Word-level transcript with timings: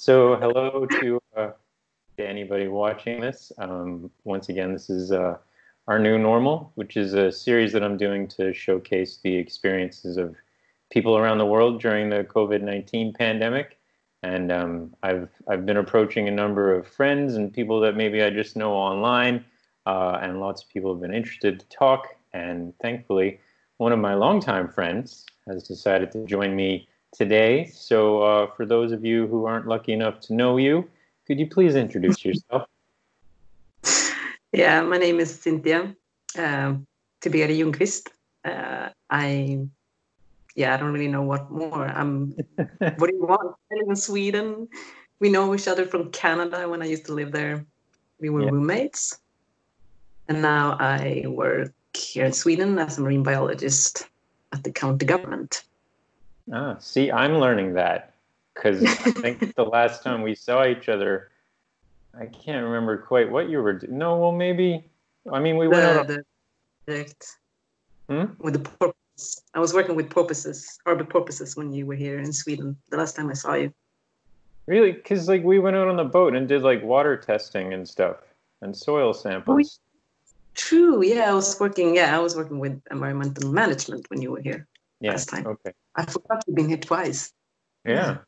So, 0.00 0.36
hello 0.36 0.86
to, 0.86 1.20
uh, 1.36 1.50
to 2.18 2.24
anybody 2.24 2.68
watching 2.68 3.20
this. 3.20 3.50
Um, 3.58 4.12
once 4.22 4.48
again, 4.48 4.72
this 4.72 4.88
is 4.88 5.10
uh, 5.10 5.38
our 5.88 5.98
new 5.98 6.16
normal, 6.16 6.70
which 6.76 6.96
is 6.96 7.14
a 7.14 7.32
series 7.32 7.72
that 7.72 7.82
I'm 7.82 7.96
doing 7.96 8.28
to 8.28 8.54
showcase 8.54 9.18
the 9.24 9.34
experiences 9.34 10.16
of 10.16 10.36
people 10.92 11.18
around 11.18 11.38
the 11.38 11.46
world 11.46 11.80
during 11.80 12.10
the 12.10 12.22
COVID 12.22 12.62
19 12.62 13.12
pandemic. 13.12 13.76
And 14.22 14.52
um, 14.52 14.94
I've, 15.02 15.30
I've 15.48 15.66
been 15.66 15.78
approaching 15.78 16.28
a 16.28 16.30
number 16.30 16.72
of 16.72 16.86
friends 16.86 17.34
and 17.34 17.52
people 17.52 17.80
that 17.80 17.96
maybe 17.96 18.22
I 18.22 18.30
just 18.30 18.54
know 18.54 18.74
online, 18.74 19.44
uh, 19.84 20.20
and 20.22 20.38
lots 20.38 20.62
of 20.62 20.68
people 20.68 20.92
have 20.94 21.02
been 21.02 21.12
interested 21.12 21.58
to 21.58 21.66
talk. 21.76 22.14
And 22.32 22.72
thankfully, 22.78 23.40
one 23.78 23.90
of 23.90 23.98
my 23.98 24.14
longtime 24.14 24.68
friends 24.68 25.26
has 25.48 25.66
decided 25.66 26.12
to 26.12 26.24
join 26.24 26.54
me 26.54 26.86
today. 27.14 27.70
So, 27.74 28.22
uh, 28.22 28.46
for 28.56 28.66
those 28.66 28.92
of 28.92 29.04
you 29.04 29.26
who 29.26 29.46
aren't 29.46 29.66
lucky 29.66 29.92
enough 29.92 30.20
to 30.22 30.34
know 30.34 30.56
you, 30.56 30.88
could 31.26 31.38
you 31.38 31.46
please 31.46 31.74
introduce 31.76 32.24
yourself? 32.24 32.68
Yeah, 34.52 34.80
my 34.82 34.96
name 34.96 35.20
is 35.20 35.34
Cynthia 35.34 35.94
uh, 36.36 36.74
Tiberi 37.20 37.56
Ljungqvist. 37.56 38.08
Uh, 38.44 38.90
I, 39.10 39.58
yeah, 40.54 40.74
I 40.74 40.76
don't 40.76 40.92
really 40.92 41.08
know 41.08 41.22
what 41.22 41.50
more. 41.50 41.86
I'm. 41.86 42.34
what 42.56 43.10
do 43.10 43.16
you 43.16 43.26
want? 43.26 43.56
I 43.72 43.74
live 43.76 43.88
in 43.88 43.96
Sweden. 43.96 44.68
We 45.20 45.30
know 45.30 45.54
each 45.54 45.68
other 45.68 45.84
from 45.84 46.10
Canada. 46.10 46.68
When 46.68 46.82
I 46.82 46.86
used 46.86 47.06
to 47.06 47.14
live 47.14 47.32
there, 47.32 47.64
we 48.20 48.30
were 48.30 48.42
yeah. 48.42 48.50
roommates, 48.50 49.18
and 50.28 50.42
now 50.42 50.76
I 50.78 51.24
work 51.26 51.72
here 51.94 52.24
in 52.24 52.32
Sweden 52.32 52.78
as 52.78 52.98
a 52.98 53.00
marine 53.00 53.22
biologist 53.22 54.06
at 54.52 54.62
the 54.62 54.70
county 54.70 55.06
government. 55.06 55.64
Ah, 56.52 56.76
see, 56.78 57.10
I'm 57.10 57.38
learning 57.38 57.74
that 57.74 58.14
because 58.54 58.82
I 58.84 59.10
think 59.12 59.54
the 59.56 59.64
last 59.64 60.02
time 60.02 60.22
we 60.22 60.34
saw 60.34 60.66
each 60.66 60.88
other, 60.88 61.30
I 62.18 62.26
can't 62.26 62.64
remember 62.64 62.98
quite 62.98 63.30
what 63.30 63.48
you 63.48 63.62
were 63.62 63.74
doing. 63.74 63.98
No, 63.98 64.16
well, 64.18 64.32
maybe. 64.32 64.84
I 65.30 65.40
mean, 65.40 65.56
we 65.56 65.66
the, 65.66 65.70
went 65.70 65.84
out. 65.84 66.06
The 66.06 66.24
project 66.86 67.36
hmm? 68.08 68.24
with 68.38 68.54
the 68.54 68.60
porpoise. 68.60 69.42
I 69.54 69.60
was 69.60 69.74
working 69.74 69.96
with 69.96 70.10
porpoises, 70.10 70.78
or 70.86 70.94
the 70.94 71.04
porpoises, 71.04 71.56
when 71.56 71.72
you 71.72 71.86
were 71.86 71.94
here 71.94 72.18
in 72.18 72.32
Sweden 72.32 72.76
the 72.90 72.96
last 72.96 73.16
time 73.16 73.30
I 73.30 73.34
saw 73.34 73.54
you. 73.54 73.72
Really? 74.66 74.92
Because 74.92 75.28
like 75.28 75.42
we 75.42 75.58
went 75.58 75.76
out 75.76 75.88
on 75.88 75.96
the 75.96 76.04
boat 76.04 76.34
and 76.34 76.46
did 76.46 76.62
like 76.62 76.82
water 76.82 77.16
testing 77.16 77.72
and 77.72 77.88
stuff 77.88 78.16
and 78.60 78.76
soil 78.76 79.12
samples. 79.12 79.80
Oh, 79.80 80.44
true. 80.54 81.02
Yeah, 81.02 81.30
I 81.30 81.34
was 81.34 81.58
working. 81.58 81.96
Yeah, 81.96 82.16
I 82.16 82.20
was 82.20 82.36
working 82.36 82.58
with 82.58 82.80
environmental 82.90 83.50
management 83.50 84.06
when 84.10 84.22
you 84.22 84.30
were 84.30 84.40
here 84.40 84.66
yeah, 85.00 85.12
last 85.12 85.28
time. 85.28 85.46
Okay. 85.46 85.72
I 85.98 86.04
forgot 86.04 86.44
you've 86.46 86.54
been 86.54 86.68
here 86.68 86.78
twice. 86.78 87.32
Yeah. 87.84 88.18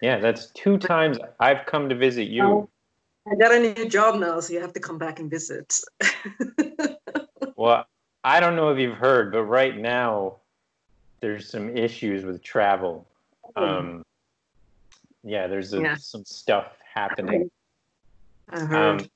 Yeah, 0.00 0.18
that's 0.18 0.50
two 0.52 0.78
times 0.78 1.18
I've 1.40 1.66
come 1.66 1.88
to 1.88 1.94
visit 1.94 2.28
you. 2.28 2.44
Oh, 2.44 2.70
I 3.30 3.34
got 3.34 3.52
a 3.52 3.58
new 3.58 3.88
job 3.88 4.20
now, 4.20 4.38
so 4.38 4.52
you 4.52 4.60
have 4.60 4.72
to 4.74 4.80
come 4.80 4.96
back 4.96 5.18
and 5.18 5.28
visit. 5.28 5.80
well, 7.56 7.84
I 8.22 8.38
don't 8.38 8.54
know 8.54 8.68
if 8.68 8.78
you've 8.78 8.96
heard, 8.96 9.32
but 9.32 9.42
right 9.44 9.76
now 9.76 10.36
there's 11.20 11.48
some 11.48 11.76
issues 11.76 12.24
with 12.24 12.42
travel. 12.42 13.08
Oh. 13.56 13.64
Um, 13.64 14.04
yeah, 15.24 15.48
there's 15.48 15.72
a, 15.72 15.80
yeah. 15.80 15.96
some 15.96 16.24
stuff 16.24 16.76
happening. 16.94 17.50
I 18.50 18.60
heard. 18.60 19.00
Um, 19.00 19.08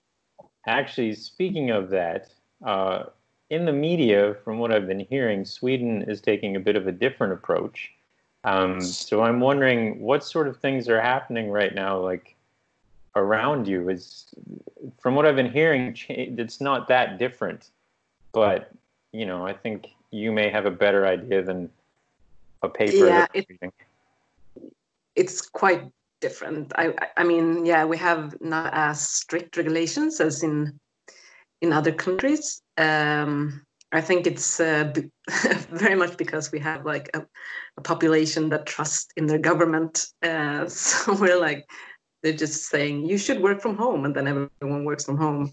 actually, 0.67 1.15
speaking 1.15 1.71
of 1.71 1.91
that, 1.91 2.31
uh, 2.65 3.05
in 3.51 3.65
the 3.65 3.73
media, 3.73 4.37
from 4.45 4.59
what 4.59 4.73
I've 4.73 4.87
been 4.87 5.01
hearing, 5.01 5.45
Sweden 5.45 6.03
is 6.03 6.21
taking 6.21 6.57
a 6.57 6.61
bit 6.61 6.77
of 6.77 6.87
a 6.87 6.93
different 6.93 7.33
approach. 7.33 7.91
Um, 8.45 8.81
so 8.81 9.23
I'm 9.23 9.41
wondering 9.41 10.01
what 10.01 10.25
sort 10.25 10.49
of 10.49 10.59
things 10.59 10.89
are 10.89 11.01
happening 11.01 11.51
right 11.51 11.75
now, 11.75 11.99
like 11.99 12.37
around 13.17 13.67
you. 13.67 13.89
Is 13.89 14.27
from 15.01 15.15
what 15.15 15.27
I've 15.27 15.37
been 15.37 15.51
hearing, 15.51 15.97
it's 16.09 16.61
not 16.61 16.89
that 16.89 17.19
different, 17.19 17.71
but 18.33 18.71
you 19.13 19.27
know, 19.27 19.47
I 19.47 19.55
think 19.55 19.89
you 20.11 20.31
may 20.31 20.51
have 20.51 20.67
a 20.67 20.71
better 20.71 21.07
idea 21.07 21.43
than 21.43 21.71
a 22.63 22.69
paper. 22.69 23.07
Yeah, 23.07 23.27
it, 23.35 23.47
it's 25.17 25.41
quite 25.43 25.85
different. 26.21 26.73
I, 26.77 26.95
I 27.17 27.25
mean, 27.25 27.65
yeah, 27.65 27.85
we 27.85 27.97
have 27.97 28.41
not 28.41 28.73
as 28.73 29.01
strict 29.09 29.57
regulations 29.57 30.21
as 30.21 30.43
in 30.43 30.79
in 31.61 31.73
other 31.73 31.93
countries. 31.93 32.63
Um, 32.77 33.65
I 33.91 34.01
think 34.01 34.27
it's 34.27 34.61
uh, 34.61 34.93
very 35.71 35.95
much 35.95 36.17
because 36.17 36.53
we 36.53 36.59
have 36.61 36.85
like 36.85 37.11
a, 37.15 37.25
a 37.77 37.81
population 37.81 38.51
that 38.51 38.67
trusts 38.67 39.09
in 39.17 39.27
their 39.27 39.39
government. 39.39 40.07
Uh, 40.23 40.69
so 40.69 41.15
we're 41.15 41.41
like, 41.41 41.67
they're 42.23 42.33
just 42.33 42.67
saying 42.67 43.07
you 43.07 43.17
should 43.17 43.41
work 43.41 43.61
from 43.61 43.77
home, 43.77 44.05
and 44.05 44.15
then 44.15 44.27
everyone 44.27 44.85
works 44.85 45.05
from 45.05 45.17
home. 45.17 45.53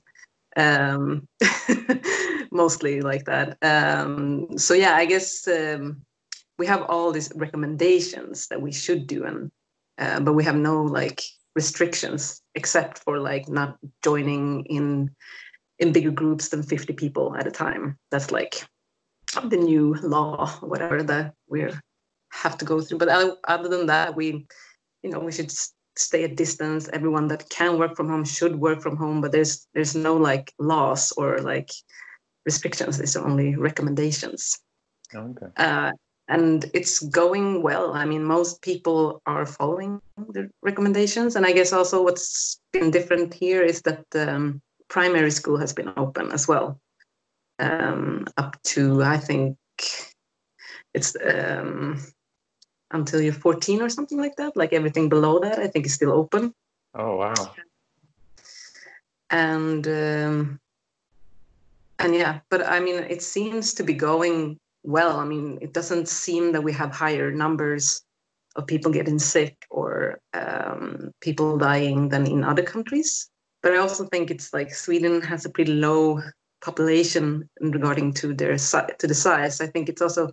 Um, 0.58 1.28
mostly 2.52 3.02
like 3.02 3.26
that. 3.26 3.58
Um, 3.62 4.58
so 4.58 4.74
yeah, 4.74 4.96
I 4.96 5.06
guess 5.06 5.48
um, 5.48 6.02
we 6.58 6.66
have 6.66 6.84
all 6.84 7.12
these 7.12 7.32
recommendations 7.36 8.48
that 8.48 8.62
we 8.62 8.72
should 8.72 9.06
do, 9.08 9.26
and 9.26 9.52
uh, 9.98 10.20
but 10.22 10.34
we 10.34 10.44
have 10.44 10.56
no 10.56 10.82
like 10.82 11.22
restrictions 11.56 12.42
except 12.56 13.00
for 13.00 13.20
like 13.20 13.48
not 13.48 13.78
joining 14.04 14.66
in 14.66 15.10
in 15.80 15.92
bigger 15.92 16.12
groups 16.12 16.50
than 16.50 16.64
50 16.64 16.94
people 16.94 17.36
at 17.36 17.48
a 17.48 17.52
time. 17.52 17.98
That's 18.12 18.32
like 18.32 18.64
the 19.44 19.58
new 19.58 19.96
law, 19.96 20.48
whatever 20.62 21.04
that 21.04 21.34
we 21.50 21.68
have 22.32 22.58
to 22.58 22.66
go 22.66 22.82
through. 22.82 23.00
But 23.00 23.38
other 23.48 23.68
than 23.68 23.88
that, 23.88 24.16
we, 24.16 24.46
you 25.04 25.10
know, 25.10 25.20
we 25.20 25.32
should 25.32 25.52
stay 25.98 26.24
at 26.24 26.36
distance. 26.36 26.90
Everyone 26.94 27.28
that 27.28 27.50
can 27.50 27.78
work 27.78 27.96
from 27.96 28.10
home 28.10 28.26
should 28.26 28.56
work 28.56 28.82
from 28.82 28.96
home. 28.98 29.22
But 29.22 29.32
there's 29.32 29.68
there's 29.74 29.96
no 29.96 30.16
like 30.16 30.54
laws 30.60 31.12
or 31.18 31.40
like 31.40 31.70
restrictions. 32.46 32.98
There's 32.98 33.16
only 33.16 33.56
recommendations. 33.56 34.60
Okay. 35.14 35.48
Uh, 35.58 35.92
and 36.28 36.66
it's 36.74 37.00
going 37.00 37.62
well. 37.62 37.94
I 37.94 38.06
mean, 38.06 38.24
most 38.24 38.62
people 38.62 39.22
are 39.28 39.46
following 39.46 40.02
the 40.18 40.50
recommendations, 40.64 41.36
and 41.36 41.46
I 41.46 41.52
guess 41.52 41.72
also 41.72 42.04
what's 42.04 42.60
been 42.74 42.90
different 42.90 43.34
here 43.34 43.62
is 43.62 43.82
that 43.84 44.06
um, 44.16 44.62
primary 44.90 45.32
school 45.32 45.58
has 45.58 45.74
been 45.74 45.92
open 45.98 46.32
as 46.32 46.48
well 46.48 46.80
um, 47.60 48.26
up 48.38 48.62
to 48.64 49.04
I 49.04 49.18
think 49.18 49.58
it's 50.94 51.16
um, 51.26 52.02
until 52.92 53.22
you're 53.22 53.34
14 53.34 53.82
or 53.82 53.90
something 53.90 54.18
like 54.18 54.36
that. 54.38 54.56
Like 54.56 54.74
everything 54.74 55.10
below 55.10 55.40
that, 55.40 55.60
I 55.60 55.68
think 55.68 55.86
is 55.86 55.94
still 55.94 56.12
open. 56.12 56.54
Oh 56.94 57.18
wow! 57.18 57.54
And 59.30 59.88
um, 59.88 60.60
and 62.00 62.16
yeah, 62.16 62.40
but 62.50 62.66
I 62.66 62.80
mean, 62.80 62.96
it 62.96 63.22
seems 63.22 63.74
to 63.76 63.84
be 63.84 63.94
going 63.94 64.58
well. 64.84 65.18
I 65.18 65.26
mean, 65.26 65.58
it 65.62 65.74
doesn't 65.74 66.08
seem 66.08 66.52
that 66.54 66.64
we 66.64 66.72
have 66.74 66.92
higher 66.92 67.32
numbers 67.32 68.02
of 68.56 68.68
people 68.68 68.92
getting 68.92 69.20
sick 69.20 69.66
or 69.70 70.20
um, 70.34 71.12
people 71.20 71.58
dying 71.58 72.08
than 72.08 72.26
in 72.26 72.46
other 72.46 72.64
countries 72.64 73.30
but 73.66 73.74
I 73.74 73.78
also 73.78 74.06
think 74.06 74.30
it's 74.30 74.54
like 74.54 74.76
Sweden 74.76 75.22
has 75.22 75.44
a 75.44 75.50
pretty 75.50 75.74
low 75.74 76.22
population 76.64 77.50
in 77.60 77.72
regarding 77.72 78.14
to 78.14 78.32
their 78.32 78.58
to 78.58 79.08
the 79.08 79.16
size. 79.16 79.60
I 79.60 79.66
think 79.66 79.90
it's 79.90 80.04
also 80.04 80.30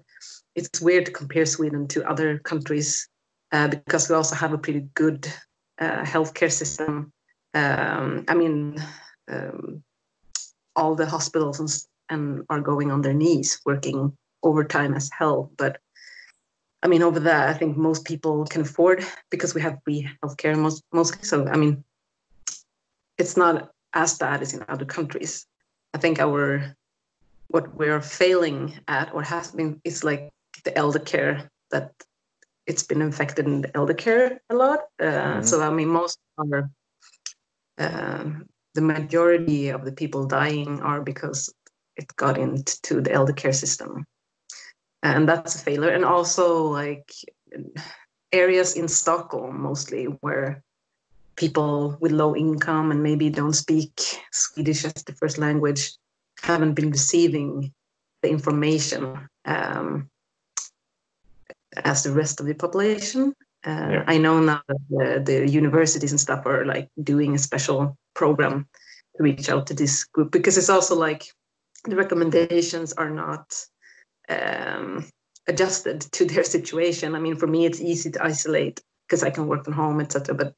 it's 0.54 0.82
weird 0.82 1.06
to 1.06 1.12
compare 1.12 1.46
Sweden 1.46 1.88
to 1.88 2.06
other 2.06 2.38
countries 2.40 3.08
uh, 3.50 3.68
because 3.68 4.10
we 4.10 4.16
also 4.16 4.34
have 4.34 4.52
a 4.52 4.58
pretty 4.58 4.86
good 4.94 5.32
uh, 5.80 6.02
healthcare 6.02 6.52
system. 6.52 7.10
Um, 7.54 8.26
I 8.28 8.34
mean, 8.34 8.76
um, 9.30 9.82
all 10.76 10.94
the 10.94 11.06
hospitals 11.06 11.58
and, 11.58 11.70
and 12.10 12.44
are 12.50 12.60
going 12.60 12.90
on 12.90 13.00
their 13.00 13.14
knees, 13.14 13.58
working 13.64 14.14
overtime 14.42 14.92
as 14.92 15.08
hell. 15.10 15.50
But 15.56 15.78
I 16.82 16.88
mean, 16.88 17.02
over 17.02 17.18
there, 17.18 17.48
I 17.48 17.54
think 17.54 17.78
most 17.78 18.04
people 18.04 18.44
can 18.44 18.60
afford 18.60 19.06
because 19.30 19.54
we 19.54 19.62
have 19.62 19.78
free 19.84 20.06
healthcare 20.22 20.54
most 20.54 20.82
mostly. 20.92 21.24
So 21.24 21.46
I 21.46 21.56
mean, 21.56 21.82
it's 23.22 23.36
not 23.36 23.70
as 23.94 24.18
bad 24.18 24.42
as 24.42 24.52
in 24.52 24.64
other 24.68 24.84
countries. 24.84 25.46
I 25.94 25.98
think 25.98 26.18
our 26.18 26.74
what 27.48 27.74
we're 27.78 28.00
failing 28.00 28.60
at 28.88 29.14
or 29.14 29.22
has 29.22 29.52
been 29.52 29.80
is 29.84 30.02
like 30.02 30.32
the 30.64 30.76
elder 30.76 30.98
care 31.12 31.50
that 31.70 31.92
it's 32.66 32.82
been 32.82 33.02
infected 33.02 33.46
in 33.46 33.62
the 33.62 33.76
elder 33.76 33.94
care 33.94 34.40
a 34.50 34.54
lot. 34.54 34.80
Uh, 34.98 35.04
mm-hmm. 35.04 35.42
So 35.42 35.62
I 35.62 35.70
mean, 35.70 35.88
most 35.88 36.18
are 36.38 36.70
uh, 37.78 38.24
the 38.74 38.80
majority 38.94 39.68
of 39.68 39.84
the 39.84 39.92
people 39.92 40.26
dying 40.26 40.80
are 40.80 41.02
because 41.02 41.40
it 41.96 42.08
got 42.16 42.38
into 42.38 43.00
the 43.00 43.12
elder 43.12 43.36
care 43.42 43.52
system, 43.52 44.04
and 45.02 45.28
that's 45.28 45.54
a 45.54 45.64
failure. 45.68 45.94
And 45.94 46.04
also 46.04 46.46
like 46.80 47.12
areas 48.32 48.74
in 48.74 48.88
Stockholm 48.88 49.60
mostly 49.60 50.04
where 50.22 50.62
people 51.42 51.96
with 52.00 52.12
low 52.12 52.36
income 52.36 52.92
and 52.92 53.02
maybe 53.02 53.28
don't 53.28 53.62
speak 53.66 53.92
Swedish 54.30 54.84
as 54.84 54.94
the 55.04 55.14
first 55.20 55.38
language 55.38 55.82
haven't 56.40 56.74
been 56.74 56.90
receiving 56.90 57.72
the 58.22 58.30
information 58.30 59.02
um, 59.44 60.08
as 61.84 62.04
the 62.04 62.12
rest 62.12 62.38
of 62.38 62.46
the 62.46 62.54
population. 62.54 63.22
Uh, 63.66 63.88
Yeah. 63.94 64.04
I 64.14 64.16
know 64.24 64.36
now 64.40 64.62
that 64.68 64.82
the, 64.96 65.08
the 65.28 65.38
universities 65.62 66.12
and 66.12 66.20
stuff 66.26 66.46
are 66.46 66.64
like 66.74 66.88
doing 67.12 67.34
a 67.34 67.44
special 67.48 67.80
program 68.20 68.56
to 69.14 69.22
reach 69.28 69.48
out 69.52 69.66
to 69.66 69.74
this 69.74 69.94
group 70.14 70.30
because 70.30 70.56
it's 70.58 70.74
also 70.76 70.94
like 70.94 71.22
the 71.90 71.96
recommendations 71.96 72.92
are 73.00 73.12
not 73.24 73.46
um, 74.28 75.04
adjusted 75.50 75.98
to 76.16 76.24
their 76.24 76.44
situation. 76.56 77.16
I 77.16 77.20
mean, 77.24 77.36
for 77.36 77.48
me, 77.54 77.60
it's 77.66 77.80
easy 77.80 78.10
to 78.12 78.24
isolate 78.32 78.78
because 79.04 79.22
I 79.26 79.30
can 79.30 79.46
work 79.46 79.64
from 79.64 79.74
home, 79.74 80.00
etc. 80.00 80.34
But 80.34 80.54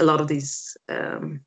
a 0.00 0.04
lot 0.04 0.20
of 0.20 0.28
these 0.28 0.76
um, 0.88 1.40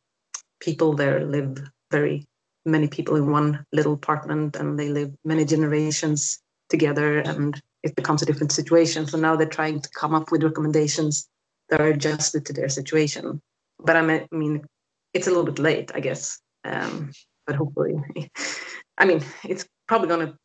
people 0.59 0.93
there 0.93 1.25
live 1.25 1.57
very 1.91 2.25
many 2.65 2.87
people 2.87 3.15
in 3.15 3.31
one 3.31 3.65
little 3.71 3.93
apartment, 3.93 4.55
and 4.55 4.79
they 4.79 4.89
live 4.89 5.13
many 5.23 5.45
generations 5.45 6.39
together, 6.69 7.19
and 7.19 7.61
it 7.83 7.95
becomes 7.95 8.21
a 8.21 8.25
different 8.25 8.51
situation. 8.51 9.05
So 9.05 9.17
now 9.17 9.35
they're 9.35 9.47
trying 9.47 9.81
to 9.81 9.89
come 9.89 10.15
up 10.15 10.31
with 10.31 10.43
recommendations 10.43 11.27
that 11.69 11.81
are 11.81 11.89
adjusted 11.89 12.45
to 12.45 12.53
their 12.53 12.69
situation. 12.69 13.41
But 13.79 13.95
I 13.95 14.27
mean, 14.31 14.65
it's 15.13 15.27
a 15.27 15.29
little 15.29 15.45
bit 15.45 15.59
late, 15.59 15.91
I 15.93 15.99
guess. 15.99 16.39
Um, 16.63 17.11
but 17.45 17.55
hopefully, 17.55 17.95
I 18.97 19.05
mean, 19.05 19.23
it's 19.43 19.67
probably 19.87 20.07
going 20.07 20.27
to 20.27 20.37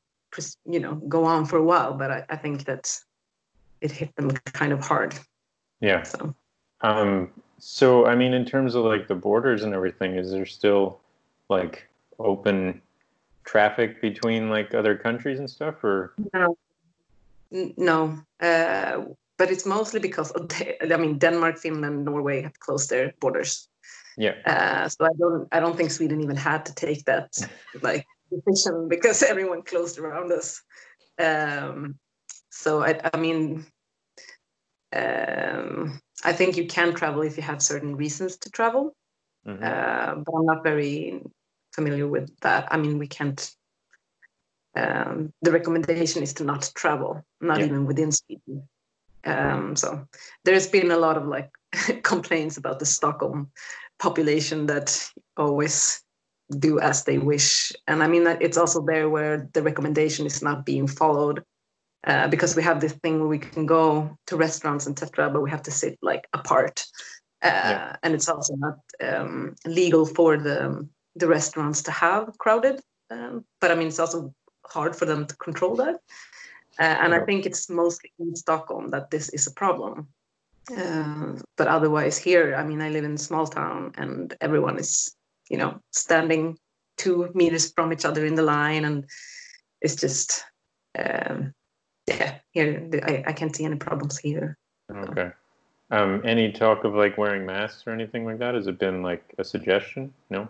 you 0.64 0.80
know 0.80 0.94
go 0.94 1.24
on 1.24 1.44
for 1.44 1.56
a 1.56 1.62
while 1.62 1.94
but 1.94 2.10
I, 2.10 2.24
I, 2.28 2.36
think 2.36 2.64
that 2.64 2.96
it 3.80 3.90
hit 3.90 4.14
them 4.16 4.30
kind 4.30 4.72
of 4.72 4.80
hard 4.80 5.14
yeah 5.80 6.02
so 6.02 6.34
um 6.82 7.30
so 7.60 8.06
i 8.06 8.14
mean 8.14 8.34
in 8.34 8.44
terms 8.44 8.74
of 8.74 8.84
like 8.84 9.06
the 9.06 9.14
borders 9.14 9.62
and 9.62 9.74
everything 9.74 10.16
is 10.16 10.30
there 10.30 10.46
still 10.46 10.98
like 11.48 11.86
open 12.18 12.80
traffic 13.44 14.00
between 14.00 14.50
like 14.50 14.74
other 14.74 14.94
countries 14.96 15.38
and 15.38 15.48
stuff 15.50 15.82
or? 15.82 16.12
No. 16.32 16.56
No. 17.76 18.16
Uh, 18.40 19.04
but 19.38 19.50
it's 19.50 19.66
mostly 19.66 20.00
because 20.00 20.32
i 20.80 20.96
mean 20.96 21.18
denmark 21.18 21.58
finland 21.58 22.04
norway 22.04 22.42
have 22.42 22.58
closed 22.60 22.90
their 22.90 23.12
borders. 23.20 23.68
Yeah. 24.16 24.34
Uh, 24.46 24.88
so 24.88 25.04
i 25.04 25.14
don't 25.18 25.48
i 25.52 25.58
don't 25.60 25.76
think 25.76 25.90
sweden 25.90 26.20
even 26.20 26.36
had 26.36 26.64
to 26.66 26.74
take 26.74 27.04
that 27.06 27.30
like 27.82 28.06
decision 28.30 28.88
because 28.88 29.22
everyone 29.22 29.62
closed 29.62 29.98
around 29.98 30.30
us. 30.32 30.62
Um, 31.18 31.98
so 32.50 32.82
I, 32.82 33.00
I 33.12 33.16
mean, 33.18 33.66
um, 34.94 36.00
I 36.24 36.32
think 36.32 36.56
you 36.56 36.66
can 36.66 36.94
travel 36.94 37.22
if 37.22 37.36
you 37.36 37.42
have 37.42 37.62
certain 37.62 37.96
reasons 37.96 38.36
to 38.38 38.50
travel, 38.50 38.94
mm-hmm. 39.46 39.62
uh, 39.62 40.14
but 40.16 40.34
I'm 40.34 40.46
not 40.46 40.62
very 40.64 41.22
familiar 41.72 42.06
with 42.08 42.30
that. 42.40 42.68
I 42.70 42.76
mean, 42.76 42.98
we 42.98 43.06
can't. 43.06 43.50
Um, 44.76 45.32
the 45.42 45.52
recommendation 45.52 46.22
is 46.22 46.32
to 46.34 46.44
not 46.44 46.70
travel, 46.74 47.24
not 47.40 47.58
yeah. 47.58 47.66
even 47.66 47.86
within 47.86 48.12
Sweden. 48.12 48.68
Um, 49.24 49.76
so 49.76 50.06
there's 50.44 50.66
been 50.66 50.90
a 50.90 50.96
lot 50.96 51.16
of 51.16 51.26
like 51.26 51.50
complaints 52.02 52.56
about 52.56 52.78
the 52.78 52.86
Stockholm 52.86 53.50
population 53.98 54.66
that 54.66 55.10
always 55.36 56.02
do 56.58 56.80
as 56.80 57.04
they 57.04 57.18
wish. 57.18 57.72
And 57.86 58.02
I 58.02 58.08
mean, 58.08 58.26
it's 58.26 58.56
also 58.56 58.84
there 58.84 59.08
where 59.08 59.48
the 59.52 59.62
recommendation 59.62 60.26
is 60.26 60.42
not 60.42 60.64
being 60.64 60.86
followed 60.86 61.44
uh, 62.06 62.28
because 62.28 62.56
we 62.56 62.62
have 62.62 62.80
this 62.80 62.92
thing 62.92 63.18
where 63.18 63.28
we 63.28 63.38
can 63.38 63.66
go 63.66 64.16
to 64.26 64.36
restaurants, 64.36 64.86
etc., 64.86 65.30
but 65.30 65.42
we 65.42 65.50
have 65.50 65.62
to 65.62 65.70
sit 65.70 65.98
like 66.02 66.26
apart. 66.32 66.84
Uh, 67.42 67.48
yeah. 67.48 67.96
And 68.02 68.14
it's 68.14 68.28
also 68.28 68.54
not 68.56 68.78
um, 69.02 69.54
legal 69.64 70.06
for 70.06 70.36
the, 70.36 70.88
the 71.16 71.26
restaurants 71.26 71.82
to 71.82 71.90
have 71.90 72.36
crowded. 72.38 72.80
Um, 73.10 73.44
but 73.60 73.70
I 73.70 73.74
mean, 73.74 73.88
it's 73.88 73.98
also 73.98 74.34
hard 74.66 74.94
for 74.94 75.04
them 75.04 75.26
to 75.26 75.36
control 75.36 75.76
that. 75.76 75.96
Uh, 76.78 76.96
and. 77.00 77.14
I 77.14 77.20
think 77.20 77.44
it's 77.46 77.68
mostly 77.68 78.12
in 78.18 78.34
Stockholm 78.36 78.88
that 78.90 79.10
this 79.10 79.28
is 79.30 79.46
a 79.46 79.52
problem. 79.52 80.08
Uh, 80.76 81.32
but 81.56 81.66
otherwise, 81.66 82.16
here, 82.16 82.54
I 82.54 82.62
mean, 82.62 82.80
I 82.80 82.90
live 82.90 83.04
in 83.04 83.14
a 83.14 83.18
small 83.18 83.46
town 83.46 83.92
and 83.96 84.34
everyone 84.40 84.78
is 84.78 85.14
you 85.50 85.58
know 85.58 85.80
standing 85.92 86.56
two 86.96 87.30
meters 87.34 87.72
from 87.72 87.92
each 87.92 88.04
other 88.04 88.24
in 88.24 88.36
the 88.36 88.42
line 88.42 88.84
and 88.84 89.04
it's 89.82 89.96
just 89.96 90.44
um, 90.98 91.52
yeah 92.20 92.38
here 92.52 92.88
I, 93.04 93.24
I 93.28 93.32
can't 93.32 93.54
see 93.54 93.64
any 93.64 93.76
problems 93.76 94.18
here 94.18 94.56
okay 94.90 95.30
um, 95.92 96.22
any 96.24 96.52
talk 96.52 96.84
of 96.84 96.94
like 96.94 97.18
wearing 97.18 97.44
masks 97.44 97.82
or 97.86 97.92
anything 97.92 98.24
like 98.24 98.38
that 98.38 98.54
has 98.54 98.66
it 98.68 98.78
been 98.78 99.02
like 99.02 99.24
a 99.38 99.44
suggestion 99.44 100.12
no 100.30 100.48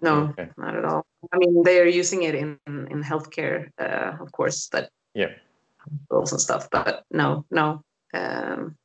no 0.00 0.34
okay. 0.38 0.48
not 0.56 0.76
at 0.76 0.84
all 0.84 1.06
i 1.32 1.38
mean 1.38 1.62
they 1.62 1.80
are 1.80 1.86
using 1.86 2.22
it 2.22 2.34
in 2.34 2.58
in 2.66 3.02
healthcare 3.02 3.70
uh, 3.78 4.16
of 4.20 4.32
course 4.32 4.68
that 4.68 4.90
yeah 5.14 5.32
hospitals 5.78 6.32
and 6.32 6.40
stuff 6.40 6.68
but 6.70 7.04
no 7.10 7.44
no 7.50 7.82
um, 8.14 8.76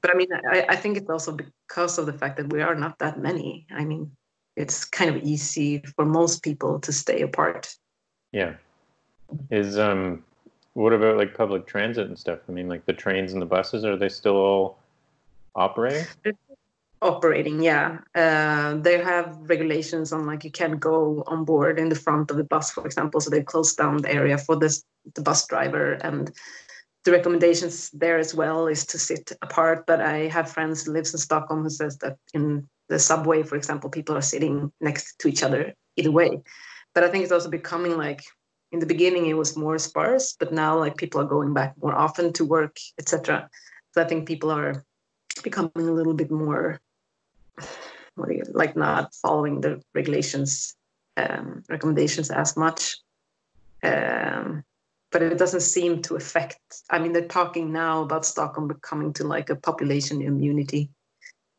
but 0.00 0.10
I 0.10 0.14
mean, 0.14 0.28
I, 0.50 0.66
I 0.68 0.76
think 0.76 0.96
it's 0.96 1.08
also 1.08 1.32
because 1.32 1.98
of 1.98 2.06
the 2.06 2.12
fact 2.12 2.36
that 2.36 2.52
we 2.52 2.60
are 2.60 2.74
not 2.74 2.98
that 2.98 3.18
many. 3.18 3.66
I 3.70 3.84
mean, 3.84 4.10
it's 4.56 4.84
kind 4.84 5.14
of 5.14 5.22
easy 5.22 5.82
for 5.96 6.04
most 6.04 6.42
people 6.42 6.80
to 6.80 6.92
stay 6.92 7.22
apart. 7.22 7.74
Yeah. 8.32 8.54
Is 9.50 9.78
um, 9.78 10.24
what 10.74 10.92
about 10.92 11.16
like 11.16 11.36
public 11.36 11.66
transit 11.66 12.06
and 12.06 12.18
stuff? 12.18 12.40
I 12.48 12.52
mean, 12.52 12.68
like 12.68 12.86
the 12.86 12.92
trains 12.92 13.32
and 13.32 13.42
the 13.42 13.46
buses, 13.46 13.84
are 13.84 13.96
they 13.96 14.08
still 14.08 14.36
all 14.36 14.78
operating? 15.54 16.06
Operating, 17.00 17.62
yeah. 17.62 17.98
Uh, 18.14 18.74
they 18.76 18.98
have 18.98 19.36
regulations 19.40 20.12
on 20.12 20.24
like 20.24 20.44
you 20.44 20.50
can't 20.50 20.78
go 20.78 21.24
on 21.26 21.44
board 21.44 21.78
in 21.78 21.88
the 21.88 21.96
front 21.96 22.30
of 22.30 22.36
the 22.36 22.44
bus, 22.44 22.70
for 22.70 22.86
example. 22.86 23.20
So 23.20 23.30
they 23.30 23.42
closed 23.42 23.76
down 23.76 23.98
the 23.98 24.12
area 24.12 24.38
for 24.38 24.56
this 24.56 24.84
the 25.14 25.22
bus 25.22 25.46
driver 25.48 25.94
and 26.04 26.30
the 27.04 27.10
recommendations 27.10 27.90
there 27.90 28.18
as 28.18 28.34
well 28.34 28.68
is 28.68 28.86
to 28.86 28.98
sit 28.98 29.32
apart. 29.42 29.84
But 29.86 30.00
I 30.00 30.28
have 30.28 30.50
friends 30.50 30.84
who 30.84 30.92
lives 30.92 31.12
in 31.12 31.18
Stockholm 31.18 31.64
who 31.64 31.70
says 31.70 31.98
that 31.98 32.16
in 32.32 32.68
the 32.88 32.98
subway, 32.98 33.42
for 33.42 33.56
example, 33.56 33.90
people 33.90 34.16
are 34.16 34.22
sitting 34.22 34.72
next 34.80 35.18
to 35.18 35.28
each 35.28 35.42
other 35.42 35.74
either 35.96 36.12
way. 36.12 36.40
But 36.94 37.04
I 37.04 37.08
think 37.08 37.24
it's 37.24 37.32
also 37.32 37.50
becoming 37.50 37.96
like 37.96 38.22
in 38.72 38.80
the 38.80 38.86
beginning 38.86 39.26
it 39.26 39.36
was 39.36 39.56
more 39.56 39.78
sparse, 39.78 40.34
but 40.38 40.52
now 40.52 40.78
like 40.78 40.96
people 40.96 41.20
are 41.20 41.26
going 41.26 41.52
back 41.52 41.74
more 41.80 41.94
often 41.94 42.32
to 42.32 42.44
work, 42.44 42.76
etc. 42.98 43.48
So 43.92 44.02
I 44.02 44.06
think 44.06 44.26
people 44.26 44.50
are 44.50 44.84
becoming 45.44 45.88
a 45.88 45.92
little 45.92 46.14
bit 46.14 46.30
more 46.30 46.80
like 48.16 48.76
not 48.76 49.14
following 49.14 49.60
the 49.60 49.82
regulations 49.94 50.74
um, 51.16 51.62
recommendations 51.68 52.30
as 52.30 52.56
much. 52.56 52.98
Um, 53.82 54.64
but 55.10 55.22
it 55.22 55.38
doesn't 55.38 55.60
seem 55.60 56.00
to 56.02 56.16
affect. 56.16 56.58
I 56.88 56.98
mean, 56.98 57.12
they're 57.12 57.28
talking 57.28 57.72
now 57.72 58.02
about 58.02 58.24
Stockholm 58.24 58.68
becoming 58.68 59.12
to 59.14 59.24
like 59.24 59.50
a 59.50 59.56
population 59.56 60.22
immunity. 60.22 60.88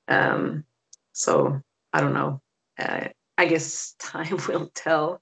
Um, 0.07 0.65
so 1.11 1.61
I 1.91 2.01
don't 2.01 2.13
know. 2.13 2.41
Uh, 2.79 3.09
I 3.37 3.45
guess 3.45 3.93
time 3.99 4.39
will 4.47 4.71
tell. 4.73 5.21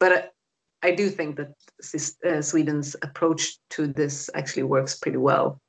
But 0.00 0.32
I, 0.82 0.92
do 0.92 1.08
think 1.10 1.36
that 1.36 1.54
uh, 2.26 2.42
Sweden's 2.42 2.96
approach 3.02 3.58
to 3.70 3.86
this 3.86 4.30
actually 4.34 4.64
works 4.64 4.96
pretty 4.96 5.18
well. 5.18 5.60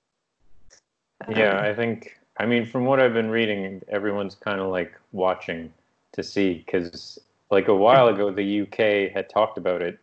Yeah, 1.30 1.62
I 1.62 1.74
think. 1.74 2.18
I 2.38 2.46
mean, 2.46 2.66
from 2.66 2.86
what 2.86 3.02
I've 3.02 3.14
been 3.14 3.30
reading, 3.30 3.82
everyone's 3.90 4.36
kind 4.36 4.62
of 4.62 4.70
like 4.70 4.94
watching 5.12 5.74
to 6.14 6.24
see 6.24 6.64
because, 6.66 7.20
like 7.52 7.68
a 7.68 7.76
while 7.76 8.08
ago, 8.08 8.32
the 8.32 8.62
UK 8.62 9.12
had 9.14 9.30
talked 9.30 9.58
about 9.58 9.82
it, 9.82 10.00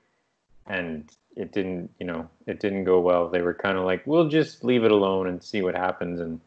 and 0.66 1.10
it 1.36 1.52
didn't 1.52 1.90
you 2.00 2.06
know 2.06 2.28
it 2.46 2.58
didn't 2.58 2.84
go 2.84 2.98
well 2.98 3.28
they 3.28 3.42
were 3.42 3.54
kind 3.54 3.78
of 3.78 3.84
like 3.84 4.04
we'll 4.06 4.28
just 4.28 4.64
leave 4.64 4.84
it 4.84 4.90
alone 4.90 5.28
and 5.28 5.42
see 5.42 5.62
what 5.62 5.74
happens 5.74 6.18
and 6.18 6.40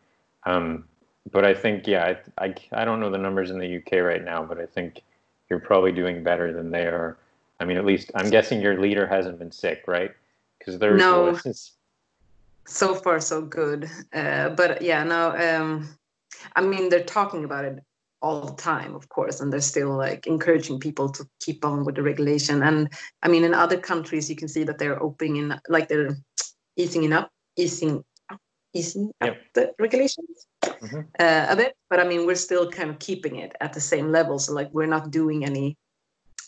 um 0.45 0.83
but 1.31 1.45
i 1.45 1.53
think 1.53 1.87
yeah 1.87 2.15
I, 2.37 2.45
I 2.45 2.55
i 2.73 2.85
don't 2.85 2.99
know 2.99 3.11
the 3.11 3.17
numbers 3.17 3.51
in 3.51 3.59
the 3.59 3.77
uk 3.77 3.91
right 3.91 4.23
now 4.23 4.43
but 4.43 4.59
i 4.59 4.65
think 4.65 5.03
you're 5.49 5.59
probably 5.59 5.91
doing 5.91 6.23
better 6.23 6.51
than 6.51 6.71
they 6.71 6.87
are 6.87 7.17
i 7.59 7.65
mean 7.65 7.77
at 7.77 7.85
least 7.85 8.11
i'm 8.15 8.29
guessing 8.29 8.61
your 8.61 8.79
leader 8.79 9.07
hasn't 9.07 9.37
been 9.39 9.51
sick 9.51 9.83
right 9.87 10.11
because 10.57 10.77
there's 10.79 10.99
no 10.99 11.37
so 12.65 12.93
far 12.93 13.19
so 13.19 13.41
good 13.41 13.89
uh, 14.13 14.49
but 14.49 14.81
yeah 14.81 15.03
now 15.03 15.57
um 15.57 15.87
i 16.55 16.61
mean 16.61 16.89
they're 16.89 17.03
talking 17.03 17.43
about 17.43 17.65
it 17.65 17.79
all 18.21 18.41
the 18.41 18.55
time, 18.55 18.95
of 18.95 19.09
course, 19.09 19.39
and 19.39 19.51
they're 19.51 19.61
still 19.61 19.95
like 19.95 20.27
encouraging 20.27 20.79
people 20.79 21.09
to 21.09 21.27
keep 21.39 21.63
on 21.63 21.85
with 21.85 21.95
the 21.95 22.03
regulation. 22.03 22.61
And 22.63 22.89
I 23.23 23.27
mean, 23.27 23.43
in 23.43 23.53
other 23.53 23.77
countries, 23.77 24.29
you 24.29 24.35
can 24.35 24.47
see 24.47 24.63
that 24.65 24.77
they're 24.77 25.01
opening, 25.01 25.53
like 25.69 25.87
they're 25.87 26.17
easing 26.75 27.03
it 27.05 27.13
up, 27.13 27.31
easing, 27.55 28.03
easing 28.73 29.11
yep. 29.21 29.31
up 29.31 29.37
the 29.53 29.73
regulations 29.79 30.47
mm-hmm. 30.63 31.01
uh, 31.19 31.45
a 31.49 31.55
bit. 31.55 31.75
But 31.89 31.99
I 31.99 32.07
mean, 32.07 32.25
we're 32.25 32.35
still 32.35 32.69
kind 32.69 32.89
of 32.89 32.99
keeping 32.99 33.37
it 33.37 33.55
at 33.61 33.73
the 33.73 33.81
same 33.81 34.11
level. 34.11 34.37
So 34.39 34.53
like, 34.53 34.69
we're 34.73 34.85
not 34.85 35.11
doing 35.11 35.45
any. 35.45 35.77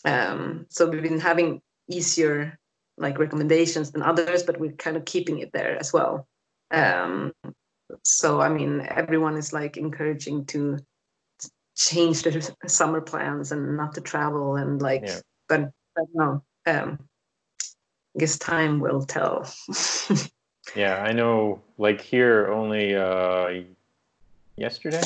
Um, 0.04 0.66
so 0.68 0.88
we've 0.88 1.02
been 1.02 1.20
having 1.20 1.60
easier 1.88 2.58
like 2.98 3.18
recommendations 3.18 3.90
than 3.90 4.02
others, 4.02 4.42
but 4.42 4.58
we're 4.58 4.72
kind 4.72 4.96
of 4.96 5.04
keeping 5.04 5.38
it 5.38 5.52
there 5.52 5.78
as 5.78 5.92
well. 5.92 6.26
Um, 6.70 7.32
so 8.04 8.40
I 8.40 8.48
mean, 8.48 8.86
everyone 8.88 9.36
is 9.36 9.52
like 9.52 9.76
encouraging 9.76 10.46
to 10.46 10.78
change 11.76 12.22
their 12.22 12.40
summer 12.66 13.00
plans 13.00 13.52
and 13.52 13.76
not 13.76 13.94
to 13.94 14.00
travel 14.00 14.56
and 14.56 14.82
like 14.82 15.02
yeah. 15.06 15.20
but, 15.48 15.70
but 15.96 16.04
no 16.12 16.42
um 16.66 16.98
I 18.14 18.18
guess 18.18 18.38
time 18.38 18.78
will 18.78 19.02
tell 19.06 19.50
Yeah, 20.74 21.02
I 21.02 21.12
know. 21.12 21.60
Like 21.78 22.00
here, 22.00 22.50
only 22.50 22.94
uh, 22.94 23.62
yesterday. 24.56 25.02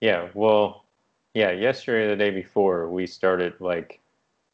Yeah, 0.00 0.28
well, 0.34 0.84
yeah, 1.34 1.50
yesterday, 1.50 2.08
the 2.08 2.16
day 2.16 2.30
before, 2.30 2.88
we 2.88 3.06
started 3.06 3.54
like 3.60 4.00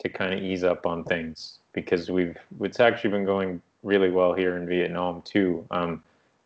to 0.01 0.09
kind 0.09 0.35
of 0.35 0.43
ease 0.43 0.65
up 0.65 0.87
on 0.87 1.05
things 1.05 1.59
because 1.73 2.11
we've 2.11 2.37
it's 2.61 2.81
actually 2.81 3.11
been 3.11 3.25
going 3.25 3.61
really 3.83 4.11
well 4.11 4.35
here 4.35 4.57
in 4.57 4.67
Vietnam 4.67 5.23
too. 5.23 5.65
Um, 5.71 6.03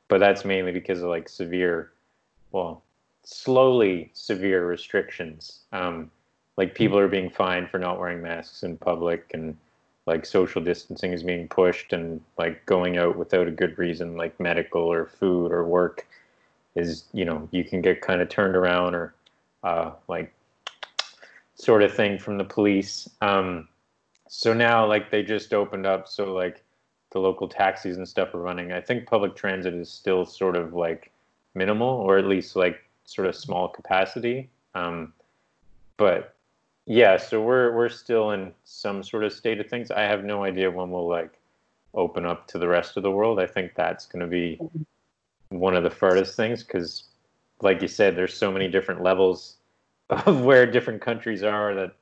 but 0.09 0.19
that's 0.19 0.45
mainly 0.45 0.73
because 0.73 1.03
of 1.03 1.09
like 1.09 1.29
severe, 1.29 1.93
well, 2.53 2.83
slowly 3.23 4.11
severe 4.13 4.67
restrictions. 4.67 5.61
Um, 5.73 6.11
like 6.57 6.75
people 6.75 6.99
are 6.99 7.09
being 7.09 7.31
fined 7.31 7.71
for 7.71 7.79
not 7.79 7.99
wearing 7.99 8.21
masks 8.21 8.63
in 8.63 8.77
public 8.77 9.31
and 9.33 9.57
like 10.07 10.27
social 10.27 10.63
distancing 10.63 11.13
is 11.13 11.23
being 11.23 11.49
pushed 11.49 11.93
and 11.93 12.21
like 12.37 12.65
going 12.67 12.99
out 12.99 13.17
without 13.17 13.47
a 13.47 13.53
good 13.53 13.79
reason 13.79 14.17
like 14.17 14.39
medical 14.41 14.83
or 14.83 15.07
food 15.07 15.53
or 15.53 15.65
work 15.65 16.07
is 16.75 17.05
you 17.13 17.25
know 17.25 17.49
you 17.53 17.65
can 17.65 17.81
get 17.81 18.01
kind 18.01 18.21
of 18.21 18.29
turned 18.29 18.57
around 18.57 18.95
or 18.95 19.15
uh, 19.63 19.93
like 20.09 20.33
sort 21.61 21.83
of 21.83 21.95
thing 21.95 22.19
from 22.19 22.39
the 22.39 22.45
police 22.45 23.09
um, 23.21 23.69
so 24.29 24.53
now 24.53 24.87
like 24.87 25.11
they 25.11 25.23
just 25.23 25.53
opened 25.53 25.87
up 25.87 26.09
so 26.09 26.33
like 26.33 26.63
the 27.13 27.19
local 27.19 27.49
taxis 27.49 27.97
and 27.97 28.09
stuff 28.09 28.35
are 28.35 28.41
running 28.41 28.73
i 28.73 28.81
think 28.81 29.07
public 29.07 29.35
transit 29.35 29.75
is 29.75 29.91
still 29.91 30.25
sort 30.25 30.57
of 30.57 30.75
like 30.75 31.11
minimal 31.55 31.89
or 31.89 32.17
at 32.19 32.25
least 32.25 32.55
like 32.55 32.79
sort 33.05 33.27
of 33.27 33.35
small 33.35 33.69
capacity 33.69 34.49
um, 34.75 35.13
but 35.97 36.35
yeah, 36.87 37.17
so 37.17 37.43
we're 37.43 37.73
we're 37.73 37.89
still 37.89 38.31
in 38.33 38.53
some 38.65 39.03
sort 39.03 39.25
of 39.25 39.33
state 39.33 39.61
of 39.61 39.69
things. 39.69 39.91
I 39.91 40.03
have 40.03 40.25
no 40.25 40.45
idea 40.45 40.71
when 40.71 40.91
we'll 40.91 41.09
like 41.09 41.39
open 41.95 42.25
up 42.25 42.47
to 42.49 42.59
the 42.59 42.69
rest 42.69 42.97
of 42.97 43.03
the 43.03 43.11
world. 43.11 43.39
I 43.39 43.47
think 43.47 43.75
that's 43.75 44.07
going 44.07 44.21
to 44.21 44.27
be 44.27 44.59
one 45.51 45.77
of 45.77 45.83
the 45.83 45.91
furthest 45.91 46.37
things 46.37 46.63
because, 46.63 47.05
like 47.61 47.83
you 47.83 47.89
said, 47.89 48.17
there's 48.17 48.35
so 48.35 48.51
many 48.51 48.69
different 48.69 49.03
levels 49.03 49.57
of 50.11 50.43
where 50.43 50.67
different 50.67 51.01
countries 51.01 51.43
are 51.43 51.75
that 51.75 51.93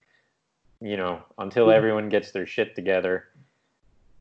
you 0.81 0.97
know 0.97 1.23
until 1.39 1.71
everyone 1.71 2.09
gets 2.09 2.31
their 2.31 2.47
shit 2.47 2.75
together, 2.75 3.29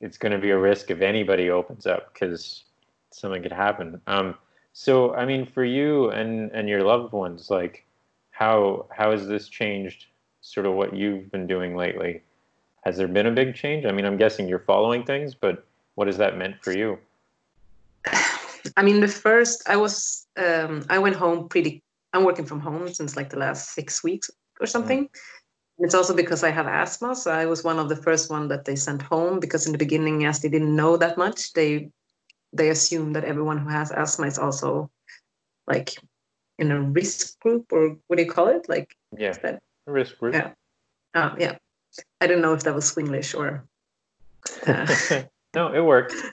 it's 0.02 0.18
going 0.18 0.32
to 0.32 0.40
be 0.40 0.52
a 0.52 0.58
risk 0.58 0.92
if 0.92 1.02
anybody 1.02 1.50
opens 1.50 1.86
up 1.86 2.14
because 2.14 2.64
something 3.12 3.42
could 3.42 3.52
happen. 3.52 4.02
Um, 4.08 4.36
so 4.74 5.14
I 5.16 5.26
mean, 5.26 5.46
for 5.46 5.64
you 5.64 6.10
and 6.10 6.52
and 6.52 6.68
your 6.70 6.84
loved 6.84 7.14
ones, 7.14 7.50
like 7.50 7.86
how 8.32 8.86
how 8.96 9.12
has 9.12 9.28
this 9.28 9.48
changed? 9.48 10.08
sort 10.48 10.66
of 10.66 10.74
what 10.74 10.96
you've 10.96 11.30
been 11.30 11.46
doing 11.46 11.76
lately. 11.76 12.22
Has 12.86 12.96
there 12.96 13.08
been 13.08 13.28
a 13.28 13.32
big 13.32 13.54
change? 13.54 13.86
I 13.86 13.92
mean, 13.92 14.06
I'm 14.06 14.18
guessing 14.18 14.48
you're 14.48 14.60
following 14.60 15.04
things, 15.04 15.36
but 15.36 15.66
what 15.96 16.08
has 16.08 16.18
that 16.18 16.38
meant 16.38 16.64
for 16.64 16.72
you? 16.72 16.98
I 18.78 18.84
mean, 18.84 19.02
the 19.02 19.08
first 19.08 19.68
I 19.68 19.76
was 19.76 20.26
um, 20.38 20.86
I 20.90 21.00
went 21.00 21.16
home 21.16 21.50
pretty. 21.50 21.84
I'm 22.18 22.24
working 22.24 22.46
from 22.46 22.60
home 22.60 22.92
since 22.92 23.16
like 23.16 23.30
the 23.30 23.38
last 23.38 23.74
six 23.74 24.04
weeks 24.04 24.32
or 24.60 24.66
something. 24.66 25.06
Mm. 25.06 25.10
It's 25.80 25.94
also 25.94 26.16
because 26.16 26.44
I 26.44 26.50
have 26.50 26.66
asthma, 26.66 27.16
so 27.16 27.30
I 27.32 27.46
was 27.46 27.64
one 27.64 27.78
of 27.78 27.90
the 27.90 27.96
first 27.96 28.32
one 28.32 28.48
that 28.48 28.66
they 28.66 28.76
sent 28.76 29.04
home 29.04 29.40
because 29.40 29.68
in 29.68 29.72
the 29.72 29.78
beginning, 29.78 30.26
as 30.26 30.42
they 30.42 30.50
didn't 30.50 30.76
know 30.76 30.98
that 30.98 31.18
much, 31.18 31.54
they 31.54 31.92
they 32.52 32.70
assume 32.70 33.14
that 33.14 33.26
everyone 33.26 33.60
who 33.60 33.70
has 33.70 33.92
asthma 33.92 34.26
is 34.26 34.40
also 34.40 34.90
like 35.68 35.94
in 36.58 36.72
a 36.72 36.82
risk 36.82 37.40
group 37.42 37.72
or 37.72 37.98
what 38.08 38.18
do 38.18 38.24
you 38.24 38.32
call 38.32 38.48
it? 38.48 38.68
Like 38.68 38.96
yeah, 39.16 39.34
that 39.44 39.62
risk 39.86 40.18
group. 40.18 40.34
Yeah. 40.34 40.54
Um, 41.14 41.38
yeah. 41.40 41.58
I 42.20 42.26
don't 42.26 42.42
know 42.42 42.54
if 42.54 42.64
that 42.64 42.74
was 42.74 42.92
Swinglish 42.92 43.38
or. 43.38 43.68
Uh, 44.66 45.24
no, 45.54 45.74
it 45.74 45.82
works. 45.82 46.16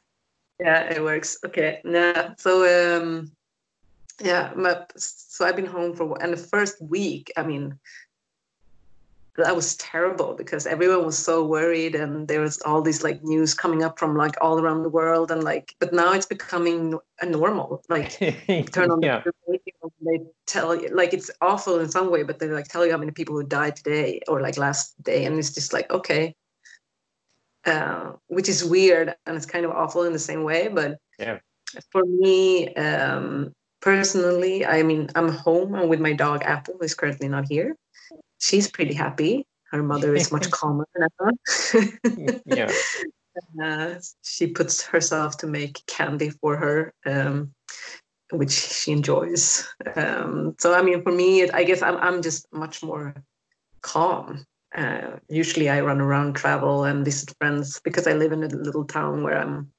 Yeah, 0.61 0.85
it 0.95 1.03
works. 1.03 1.37
Okay. 1.45 1.81
Yeah. 1.85 2.35
So 2.39 2.63
um, 2.63 3.33
yeah, 4.21 4.53
my, 4.55 4.85
so 4.97 5.45
I've 5.45 5.57
been 5.57 5.67
home 5.67 5.95
for 5.95 6.21
and 6.23 6.33
the 6.33 6.37
first 6.37 6.81
week. 6.81 7.33
I 7.37 7.43
mean, 7.43 7.79
that 9.37 9.57
was 9.57 9.77
terrible 9.77 10.35
because 10.35 10.67
everyone 10.67 11.05
was 11.05 11.19
so 11.19 11.45
worried 11.45 11.95
and 11.95 12.29
there 12.29 12.41
was 12.41 12.61
all 12.63 12.81
these 12.81 13.03
like 13.03 13.23
news 13.25 13.53
coming 13.53 13.83
up 13.83 13.99
from 13.99 14.17
like 14.17 14.35
all 14.41 14.61
around 14.61 14.83
the 14.83 14.89
world 14.89 15.31
and 15.31 15.43
like 15.43 15.75
but 15.81 15.93
now 15.93 16.13
it's 16.13 16.27
becoming 16.27 16.97
a 17.21 17.27
normal 17.27 17.83
like 17.89 18.11
turn 18.73 18.91
on 18.91 19.03
yeah. 19.03 19.23
the 19.25 19.33
radio 19.49 19.93
they 20.03 20.21
tell 20.47 20.75
you 20.75 20.89
like 20.95 21.13
it's 21.13 21.31
awful 21.41 21.81
in 21.81 21.89
some 21.89 22.11
way 22.11 22.23
but 22.23 22.39
they 22.39 22.47
like 22.47 22.69
tell 22.69 22.87
you 22.87 22.93
how 22.93 22.99
many 22.99 23.11
people 23.11 23.35
who 23.35 23.43
died 23.43 23.75
today 23.75 24.21
or 24.29 24.41
like 24.41 24.57
last 24.57 25.01
day 25.03 25.25
and 25.25 25.37
it's 25.39 25.53
just 25.53 25.73
like 25.73 25.91
okay 25.91 26.35
uh, 27.67 28.13
which 28.29 28.49
is 28.49 28.65
weird 28.65 29.15
and 29.27 29.37
it's 29.37 29.47
kind 29.47 29.65
of 29.65 29.71
awful 29.73 30.05
in 30.05 30.13
the 30.13 30.19
same 30.19 30.45
way 30.45 30.69
but 30.69 30.99
yeah 31.19 31.39
for 31.91 32.05
me 32.05 32.73
um 32.75 33.53
personally 33.85 34.65
i 34.65 34.83
mean 34.83 35.09
i'm 35.15 35.29
home 35.29 35.75
i'm 35.75 35.89
with 35.89 36.01
my 36.01 36.15
dog 36.25 36.43
apple 36.43 36.75
who's 36.81 36.95
currently 36.95 37.29
not 37.29 37.45
here 37.55 37.77
she's 38.45 38.71
pretty 38.71 38.95
happy. 38.95 39.47
Her 39.71 39.83
mother 39.83 40.15
is 40.15 40.31
much 40.31 40.51
calmer 40.59 40.87
now. 40.97 41.31
yeah. 42.47 42.71
Uh, 43.61 43.97
she 44.23 44.47
puts 44.47 44.81
herself 44.81 45.37
to 45.37 45.49
make 45.49 45.85
candy 45.89 46.31
for 46.31 46.57
her, 46.57 46.95
um, 47.05 47.53
which 48.31 48.53
she 48.53 48.93
enjoys. 48.93 49.67
Um, 49.97 50.55
so, 50.61 50.73
I 50.73 50.83
mean, 50.83 51.03
for 51.03 51.11
me, 51.11 51.51
I 51.51 51.65
guess 51.65 51.83
I'm, 51.83 51.97
I'm 51.97 52.23
just 52.23 52.47
much 52.53 52.81
more 52.81 53.13
calm. 53.81 54.47
Uh, 54.73 55.17
usually, 55.29 55.69
I 55.69 55.81
run 55.81 56.01
around, 56.01 56.35
travel, 56.35 56.85
and 56.85 57.05
visit 57.05 57.35
friends 57.41 57.81
because 57.83 58.07
I 58.07 58.13
live 58.13 58.31
in 58.31 58.45
a 58.45 58.49
little 58.49 58.85
town 58.85 59.25
where 59.25 59.37
I'm. 59.37 59.73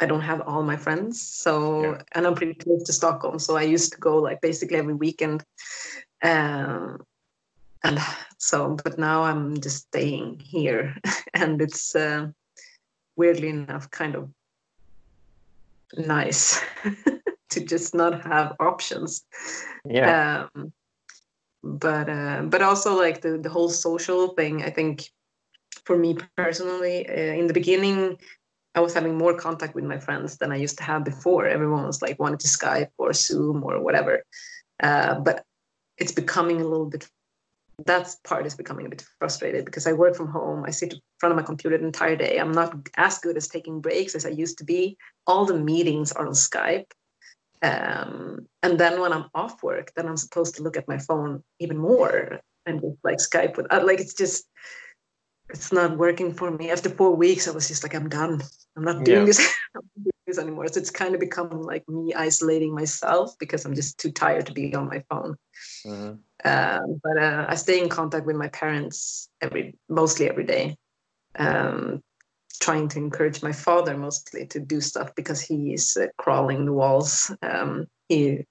I 0.00 0.06
don't 0.06 0.20
have 0.20 0.42
all 0.42 0.62
my 0.62 0.76
friends, 0.76 1.20
so 1.20 1.82
yeah. 1.82 2.02
and 2.12 2.26
I'm 2.26 2.34
pretty 2.34 2.54
close 2.54 2.84
to 2.84 2.92
Stockholm, 2.92 3.38
so 3.38 3.56
I 3.56 3.62
used 3.62 3.92
to 3.92 3.98
go 3.98 4.18
like 4.18 4.40
basically 4.40 4.76
every 4.76 4.94
weekend. 4.94 5.44
Um, 6.22 7.04
and 7.84 7.98
so 8.38 8.76
but 8.84 8.98
now 8.98 9.22
i'm 9.22 9.60
just 9.60 9.86
staying 9.88 10.38
here 10.38 10.96
and 11.34 11.60
it's 11.60 11.94
uh, 11.94 12.26
weirdly 13.16 13.48
enough 13.48 13.90
kind 13.90 14.14
of 14.14 14.28
nice 15.96 16.60
to 17.50 17.60
just 17.60 17.94
not 17.94 18.22
have 18.24 18.54
options 18.60 19.24
yeah 19.88 20.46
um, 20.54 20.72
but 21.62 22.08
uh, 22.08 22.42
but 22.42 22.62
also 22.62 22.96
like 22.96 23.20
the, 23.20 23.38
the 23.38 23.48
whole 23.48 23.68
social 23.68 24.28
thing 24.28 24.62
i 24.62 24.70
think 24.70 25.08
for 25.84 25.96
me 25.96 26.16
personally 26.36 27.08
uh, 27.08 27.34
in 27.40 27.46
the 27.46 27.54
beginning 27.54 28.16
i 28.78 28.80
was 28.86 28.94
having 28.98 29.16
more 29.22 29.34
contact 29.46 29.74
with 29.74 29.84
my 29.92 29.98
friends 30.06 30.38
than 30.38 30.50
i 30.52 30.64
used 30.66 30.78
to 30.78 30.84
have 30.90 31.10
before 31.12 31.44
everyone 31.46 31.84
was 31.90 32.00
like 32.04 32.18
wanted 32.18 32.40
to 32.40 32.48
skype 32.58 32.92
or 32.98 33.12
zoom 33.12 33.62
or 33.68 33.74
whatever 33.86 34.14
uh, 34.88 35.14
but 35.26 35.44
it's 36.00 36.12
becoming 36.22 36.60
a 36.60 36.68
little 36.72 36.90
bit 36.94 37.04
that 37.86 38.14
part 38.24 38.46
is 38.46 38.54
becoming 38.54 38.86
a 38.86 38.88
bit 38.88 39.04
frustrated 39.18 39.64
because 39.64 39.86
I 39.86 39.92
work 39.92 40.16
from 40.16 40.28
home. 40.28 40.64
I 40.66 40.70
sit 40.70 40.94
in 40.94 41.00
front 41.18 41.32
of 41.32 41.36
my 41.36 41.44
computer 41.44 41.78
the 41.78 41.86
entire 41.86 42.16
day. 42.16 42.38
I'm 42.38 42.52
not 42.52 42.74
as 42.96 43.18
good 43.18 43.36
as 43.36 43.46
taking 43.46 43.80
breaks 43.80 44.14
as 44.14 44.26
I 44.26 44.30
used 44.30 44.58
to 44.58 44.64
be. 44.64 44.96
All 45.26 45.44
the 45.44 45.58
meetings 45.58 46.10
are 46.12 46.26
on 46.26 46.32
Skype. 46.32 46.90
Um, 47.62 48.46
and 48.62 48.78
then 48.78 49.00
when 49.00 49.12
I'm 49.12 49.26
off 49.34 49.62
work, 49.62 49.92
then 49.94 50.08
I'm 50.08 50.16
supposed 50.16 50.56
to 50.56 50.62
look 50.62 50.76
at 50.76 50.88
my 50.88 50.98
phone 50.98 51.44
even 51.60 51.78
more 51.78 52.40
and 52.66 52.80
just 52.80 52.96
like 53.04 53.18
Skype 53.18 53.56
with, 53.56 53.72
uh, 53.72 53.82
like, 53.84 54.00
it's 54.00 54.14
just, 54.14 54.44
it's 55.50 55.72
not 55.72 55.96
working 55.96 56.32
for 56.32 56.50
me. 56.50 56.70
After 56.70 56.90
four 56.90 57.14
weeks, 57.14 57.48
I 57.48 57.52
was 57.52 57.68
just 57.68 57.82
like, 57.82 57.94
I'm 57.94 58.08
done. 58.08 58.42
I'm 58.76 58.84
not 58.84 59.04
doing 59.04 59.20
yeah. 59.20 59.24
this. 59.24 59.54
this 60.28 60.38
anymore. 60.38 60.68
So 60.68 60.78
it's 60.78 60.90
kind 60.90 61.14
of 61.14 61.20
become 61.20 61.62
like 61.62 61.88
me 61.88 62.14
isolating 62.14 62.74
myself 62.74 63.36
because 63.38 63.64
I'm 63.64 63.74
just 63.74 63.98
too 63.98 64.12
tired 64.12 64.46
to 64.46 64.52
be 64.52 64.74
on 64.74 64.86
my 64.86 65.02
phone. 65.10 65.36
Mm-hmm. 65.84 66.14
Um, 66.44 67.00
but 67.02 67.18
uh, 67.18 67.46
I 67.48 67.56
stay 67.56 67.80
in 67.80 67.88
contact 67.88 68.26
with 68.26 68.36
my 68.36 68.48
parents 68.48 69.28
every 69.40 69.74
mostly 69.88 70.28
every 70.28 70.44
day, 70.44 70.76
um, 71.36 72.00
trying 72.60 72.88
to 72.88 72.98
encourage 72.98 73.42
my 73.42 73.52
father 73.52 73.96
mostly 73.96 74.46
to 74.46 74.60
do 74.60 74.80
stuff 74.80 75.14
because 75.16 75.40
he 75.40 75.72
is 75.72 75.96
uh, 75.96 76.06
crawling 76.18 76.66
the 76.66 76.72
walls. 76.72 77.34
Um, 77.42 77.86
he 78.08 78.44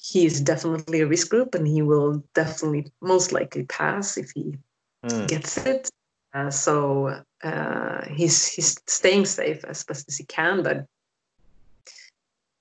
he 0.00 0.26
is 0.26 0.40
definitely 0.40 1.00
a 1.00 1.06
risk 1.06 1.30
group, 1.30 1.54
and 1.54 1.66
he 1.66 1.82
will 1.82 2.22
definitely 2.34 2.92
most 3.00 3.32
likely 3.32 3.64
pass 3.64 4.16
if 4.16 4.30
he 4.32 4.56
mm. 5.04 5.28
gets 5.28 5.58
it. 5.58 5.90
Uh, 6.34 6.50
so 6.50 7.22
uh, 7.42 8.04
he's 8.06 8.46
he's 8.46 8.80
staying 8.86 9.26
safe 9.26 9.64
as 9.64 9.84
best 9.84 10.08
as 10.08 10.16
he 10.16 10.24
can, 10.24 10.62
but 10.62 10.86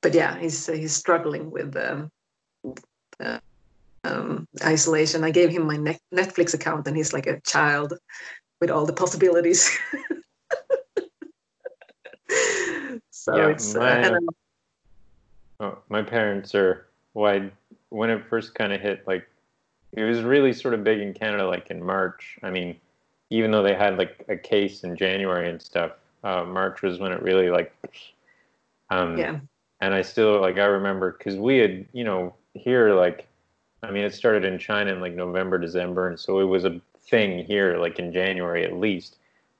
but 0.01 0.13
yeah, 0.13 0.37
he's 0.37 0.67
he's 0.67 0.93
struggling 0.93 1.51
with. 1.51 1.75
Um, 1.75 2.11
uh, 3.19 3.39
um, 4.03 4.47
isolation. 4.63 5.23
I 5.23 5.31
gave 5.31 5.49
him 5.49 5.65
my 5.65 5.77
Netflix 6.13 6.53
account, 6.53 6.87
and 6.87 6.97
he's 6.97 7.13
like 7.13 7.27
a 7.27 7.39
child 7.41 7.93
with 8.59 8.71
all 8.71 8.85
the 8.85 8.93
possibilities. 8.93 9.69
so 13.11 13.35
yeah, 13.35 13.47
it's 13.47 13.75
uh, 13.75 13.79
my, 13.79 14.01
uh, 14.01 14.19
oh, 15.59 15.77
my 15.89 16.01
parents 16.01 16.55
are 16.55 16.87
why 17.13 17.51
when 17.89 18.09
it 18.09 18.23
first 18.29 18.55
kind 18.55 18.73
of 18.73 18.81
hit 18.81 19.05
like 19.07 19.27
it 19.93 20.03
was 20.03 20.21
really 20.21 20.53
sort 20.53 20.73
of 20.73 20.83
big 20.83 20.99
in 20.99 21.13
Canada 21.13 21.47
like 21.47 21.69
in 21.69 21.83
March. 21.83 22.37
I 22.43 22.49
mean, 22.49 22.77
even 23.29 23.51
though 23.51 23.63
they 23.63 23.75
had 23.75 23.97
like 23.97 24.25
a 24.29 24.35
case 24.37 24.83
in 24.83 24.95
January 24.95 25.49
and 25.49 25.61
stuff, 25.61 25.91
uh, 26.23 26.43
March 26.43 26.81
was 26.81 26.99
when 26.99 27.11
it 27.11 27.21
really 27.21 27.49
like 27.49 27.73
Um, 28.89 29.17
Yeah. 29.17 29.39
And 29.81 29.93
I 29.95 30.01
still 30.03 30.39
like 30.41 30.57
I 30.57 30.65
remember 30.65 31.13
because 31.13 31.37
we 31.37 31.57
had 31.57 31.85
you 31.93 32.03
know 32.03 32.35
here 32.53 32.93
like 32.93 33.27
I 33.83 33.89
mean 33.91 34.03
it 34.03 34.13
started 34.13 34.45
in 34.45 34.59
China 34.59 34.93
in 34.93 35.01
like 35.01 35.15
November 35.15 35.57
December 35.57 36.07
and 36.07 36.19
so 36.19 36.39
it 36.39 36.43
was 36.45 36.65
a 36.65 36.79
thing 36.99 37.43
here 37.45 37.77
like 37.77 37.97
in 37.99 38.13
January 38.13 38.63
at 38.63 38.73
least. 38.73 39.17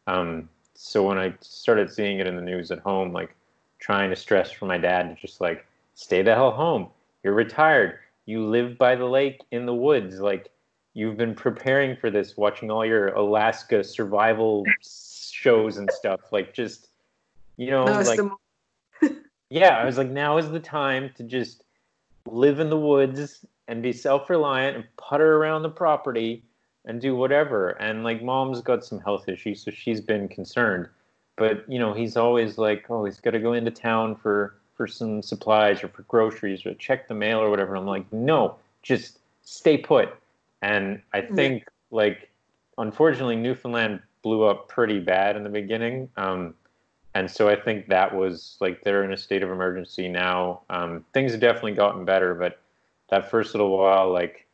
Um, 0.08 0.50
so 0.76 1.04
when 1.08 1.18
I 1.18 1.34
started 1.42 1.92
seeing 1.92 2.20
it 2.20 2.28
in 2.28 2.36
the 2.36 2.42
news 2.42 2.72
at 2.72 2.80
home, 2.80 3.14
like 3.14 3.36
trying 3.80 4.10
to 4.10 4.16
stress 4.16 4.52
for 4.52 4.66
my 4.66 4.78
dad 4.78 5.04
to 5.16 5.16
just 5.22 5.42
like 5.42 5.66
stay 5.96 6.22
the 6.22 6.34
hell 6.36 6.52
home. 6.52 6.88
You're 7.24 7.34
retired. 7.34 8.00
You 8.32 8.48
live 8.48 8.78
by 8.78 8.96
the 8.96 9.06
lake 9.06 9.42
in 9.52 9.66
the 9.66 9.74
woods. 9.74 10.22
Like 10.22 10.50
you've 10.94 11.18
been 11.18 11.36
preparing 11.36 11.98
for 11.98 12.10
this, 12.10 12.38
watching 12.38 12.72
all 12.72 12.86
your 12.86 13.10
Alaska 13.10 13.84
survival 13.84 14.64
shows 14.82 15.76
and 15.76 15.92
stuff. 15.92 16.22
Like 16.32 16.54
just 16.54 16.88
you 17.58 17.72
know, 17.72 17.84
Now 17.84 18.00
is 18.00 18.08
like 18.08 18.22
the 19.02 19.18
yeah, 19.50 19.78
I 19.78 19.84
was 19.84 19.98
like, 19.98 20.10
now 20.10 20.38
is 20.38 20.50
the 20.50 20.62
time 20.62 21.12
to 21.18 21.24
just 21.24 21.66
live 22.26 22.62
in 22.62 22.70
the 22.70 22.80
woods 22.80 23.46
and 23.68 23.84
be 23.84 23.92
self 23.92 24.30
reliant 24.30 24.78
and 24.78 24.86
putter 24.96 25.36
around 25.36 25.64
the 25.64 25.70
property 25.70 26.46
and 26.86 27.02
do 27.02 27.18
whatever. 27.18 27.72
And 27.72 28.06
like, 28.06 28.24
mom's 28.24 28.62
got 28.62 28.86
some 28.86 29.02
health 29.02 29.28
issues, 29.28 29.62
so 29.62 29.72
she's 29.72 30.00
been 30.00 30.30
concerned. 30.30 30.88
But 31.36 31.70
you 31.70 31.80
know, 31.80 31.94
he's 31.94 32.16
always 32.16 32.58
like, 32.58 32.86
oh, 32.90 33.04
he's 33.04 33.20
got 33.20 33.32
to 33.32 33.40
go 33.40 33.52
into 33.52 33.72
town 33.72 34.16
for 34.16 34.61
for 34.75 34.88
some 34.88 35.22
supplies 35.22 35.84
or 35.84 35.88
for 35.90 36.04
groceries 36.04 36.66
or 36.66 36.74
check 36.75 37.08
the 37.08 37.13
mail 37.13 37.40
or 37.40 37.50
whatever. 37.50 37.75
I'm 37.75 37.86
like, 37.86 38.12
no, 38.12 38.56
just 38.84 39.20
stay 39.44 39.78
put. 39.78 40.10
And 40.62 41.01
I 41.13 41.22
think 41.22 41.68
like, 41.92 42.30
unfortunately, 42.78 43.36
Newfoundland 43.36 44.01
blew 44.22 44.44
up 44.44 44.68
pretty 44.68 45.00
bad 45.00 45.36
in 45.36 45.44
the 45.44 45.50
beginning. 45.50 46.10
Um, 46.18 46.54
and 47.13 47.30
so 47.30 47.50
I 47.50 47.56
think 47.56 47.88
that 47.88 48.16
was 48.16 48.58
like 48.62 48.84
they're 48.84 49.04
in 49.04 49.12
a 49.12 49.18
state 49.18 49.44
of 49.44 49.51
emergency 49.51 50.08
now. 50.08 50.62
Um, 50.70 51.04
things 51.13 51.32
have 51.34 51.42
definitely 51.42 51.74
gotten 51.74 52.06
better, 52.06 52.34
but 52.34 52.60
that 53.10 53.30
first 53.30 53.54
little 53.54 53.78
while, 53.78 54.12
like 54.12 54.46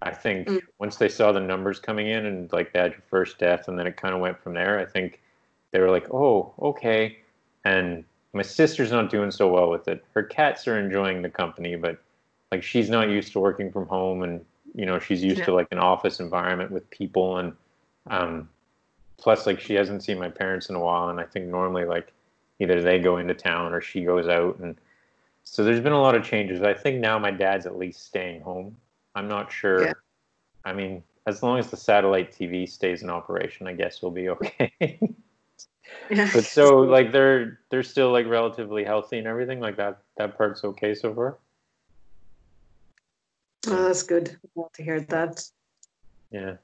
I 0.00 0.10
think 0.10 0.48
Mm. 0.48 0.60
once 0.80 0.96
they 0.96 1.08
saw 1.08 1.30
the 1.30 1.40
numbers 1.40 1.78
coming 1.78 2.08
in 2.08 2.26
and 2.26 2.52
like 2.52 2.72
they 2.72 2.80
had 2.80 2.92
your 2.92 3.02
first 3.08 3.38
death, 3.38 3.68
and 3.68 3.78
then 3.78 3.86
it 3.86 3.96
kind 3.96 4.14
of 4.14 4.20
went 4.20 4.42
from 4.42 4.54
there. 4.54 4.80
I 4.80 4.84
think 4.84 5.20
they 5.70 5.78
were 5.78 5.90
like, 5.90 6.12
"Oh, 6.12 6.52
okay." 6.60 7.18
And 7.64 8.04
my 8.32 8.42
sister's 8.42 8.90
not 8.90 9.10
doing 9.10 9.30
so 9.30 9.48
well 9.48 9.70
with 9.70 9.88
it. 9.88 10.04
Her 10.14 10.22
cats 10.22 10.66
are 10.68 10.78
enjoying 10.78 11.22
the 11.22 11.28
company, 11.30 11.76
but 11.76 11.98
like 12.50 12.62
she's 12.62 12.88
not 12.90 13.08
used 13.10 13.32
to 13.32 13.40
working 13.40 13.70
from 13.72 13.86
home, 13.86 14.22
and 14.22 14.44
you 14.74 14.86
know 14.86 14.98
she's 14.98 15.22
used 15.22 15.38
Yeah. 15.40 15.44
to 15.46 15.54
like 15.54 15.68
an 15.70 15.78
office 15.78 16.18
environment 16.20 16.70
with 16.70 16.88
people 16.90 17.38
and 17.38 17.52
um, 18.08 18.48
plus 19.18 19.46
like 19.46 19.60
she 19.60 19.74
hasn't 19.74 20.02
seen 20.02 20.18
my 20.18 20.28
parents 20.30 20.68
in 20.70 20.74
a 20.74 20.80
while 20.80 21.10
and 21.10 21.20
i 21.20 21.24
think 21.24 21.46
normally 21.46 21.84
like 21.84 22.12
either 22.58 22.80
they 22.82 22.98
go 22.98 23.18
into 23.18 23.34
town 23.34 23.72
or 23.74 23.80
she 23.82 24.02
goes 24.02 24.26
out 24.28 24.58
and 24.60 24.76
so 25.44 25.62
there's 25.62 25.78
been 25.80 25.92
a 25.92 26.00
lot 26.00 26.14
of 26.16 26.24
changes 26.24 26.62
i 26.62 26.72
think 26.74 26.98
now 27.00 27.18
my 27.18 27.30
dad's 27.30 27.66
at 27.66 27.76
least 27.78 28.04
staying 28.04 28.40
home 28.40 28.74
i'm 29.14 29.28
not 29.28 29.52
sure 29.52 29.84
Yeah. 29.84 29.92
i 30.64 30.72
mean 30.72 31.02
as 31.26 31.42
long 31.42 31.58
as 31.58 31.68
the 31.68 31.76
satellite 31.76 32.32
tv 32.32 32.68
stays 32.68 33.02
in 33.02 33.10
operation 33.10 33.66
i 33.68 33.72
guess 33.74 34.00
we'll 34.02 34.10
be 34.10 34.30
okay. 34.30 34.98
but 36.34 36.44
so 36.44 36.78
like 36.80 37.12
they're 37.12 37.58
they're 37.70 37.82
still 37.82 38.10
like 38.12 38.26
relatively 38.26 38.84
healthy 38.84 39.18
and 39.18 39.26
everything 39.26 39.60
like 39.60 39.76
that 39.76 40.02
that 40.16 40.36
part's 40.36 40.64
okay 40.64 40.94
so 40.94 41.14
far 41.14 41.38
Oh, 43.68 43.84
that's 43.84 44.02
good 44.02 44.36
to 44.74 44.82
hear 44.82 45.00
that. 45.02 45.44
yeah 46.30 46.56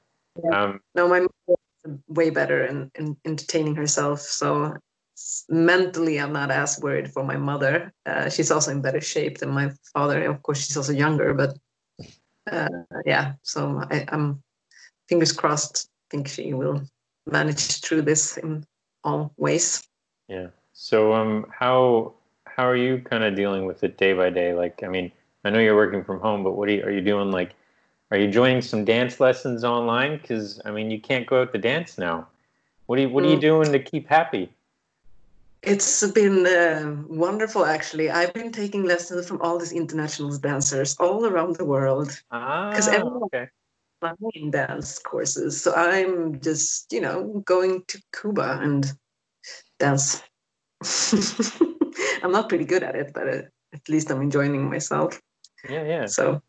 Yeah. 0.43 0.63
um 0.65 0.81
No, 0.95 1.07
my 1.07 1.21
mom 1.21 2.03
way 2.07 2.29
better 2.29 2.65
in, 2.65 2.91
in 2.95 3.15
entertaining 3.25 3.75
herself. 3.75 4.19
So 4.21 4.75
mentally, 5.47 6.19
I'm 6.19 6.33
not 6.33 6.51
as 6.51 6.79
worried 6.81 7.11
for 7.11 7.23
my 7.23 7.37
mother. 7.37 7.93
Uh, 8.05 8.29
she's 8.29 8.51
also 8.51 8.71
in 8.71 8.81
better 8.81 9.01
shape 9.01 9.37
than 9.37 9.49
my 9.49 9.71
father. 9.93 10.23
Of 10.29 10.43
course, 10.43 10.65
she's 10.65 10.77
also 10.77 10.91
younger, 10.93 11.33
but 11.33 11.57
uh, 12.51 12.69
yeah. 13.05 13.33
So 13.43 13.81
I, 13.89 14.05
I'm 14.09 14.43
fingers 15.07 15.31
crossed. 15.31 15.89
think 16.11 16.27
she 16.27 16.53
will 16.53 16.81
manage 17.27 17.81
through 17.81 18.01
this 18.01 18.37
in 18.37 18.65
all 19.03 19.31
ways. 19.37 19.87
Yeah. 20.27 20.47
So 20.73 21.13
um 21.13 21.45
how 21.51 22.13
how 22.45 22.65
are 22.67 22.75
you 22.75 22.99
kind 22.99 23.23
of 23.23 23.35
dealing 23.35 23.65
with 23.65 23.83
it 23.83 23.97
day 23.97 24.13
by 24.13 24.29
day? 24.29 24.53
Like 24.53 24.83
I 24.83 24.87
mean, 24.87 25.11
I 25.43 25.49
know 25.49 25.59
you're 25.59 25.75
working 25.75 26.03
from 26.03 26.19
home, 26.19 26.43
but 26.43 26.53
what 26.53 26.69
are 26.69 26.73
you, 26.73 26.83
are 26.83 26.91
you 26.91 27.01
doing 27.01 27.31
like 27.31 27.53
are 28.11 28.17
you 28.17 28.29
joining 28.29 28.61
some 28.61 28.85
dance 28.85 29.19
lessons 29.19 29.63
online 29.63 30.19
cuz 30.19 30.61
I 30.65 30.71
mean, 30.71 30.91
you 30.91 30.99
can't 30.99 31.27
go 31.27 31.41
out 31.41 31.53
to 31.53 31.59
dance 31.59 31.97
now. 31.97 32.27
What 32.87 32.99
are 32.99 33.03
you 33.03 33.09
what 33.09 33.23
are 33.23 33.27
you 33.27 33.37
Mm. 33.37 33.41
doing 33.41 33.71
to 33.71 33.79
keep 33.79 34.07
happy? 34.07 34.51
It's 35.61 36.07
been 36.11 36.47
uh, 36.47 37.03
wonderful, 37.09 37.65
actually. 37.65 38.09
I've 38.09 38.33
been 38.33 38.51
taking 38.51 38.85
lessons 38.85 39.27
from 39.27 39.41
all 39.41 39.59
these 39.59 39.73
international 39.73 40.37
dancers 40.37 40.95
all 40.99 41.25
around 41.25 41.57
the 41.57 41.65
world. 41.65 42.21
Ah, 42.31 42.71
everyone- 42.71 43.23
okay. 43.23 43.49
Online 44.01 44.51
dance 44.51 44.99
courses. 44.99 45.61
So 45.61 45.73
I'm 45.73 46.39
just, 46.41 46.91
you 46.91 47.01
know, 47.01 47.41
going 47.45 47.83
to 47.87 48.01
Cuba 48.19 48.59
and 48.61 48.91
dance. 49.79 50.21
I'm 52.23 52.31
not 52.31 52.49
pretty 52.49 52.65
good 52.65 52.83
at 52.83 52.95
it, 52.95 53.11
but 53.13 53.27
uh, 53.27 53.41
at 53.73 53.89
least 53.89 54.11
I'm 54.11 54.21
enjoying 54.21 54.69
myself. 54.69 55.19
Yeah, 55.69 55.83
yeah. 55.83 56.05
So 56.05 56.41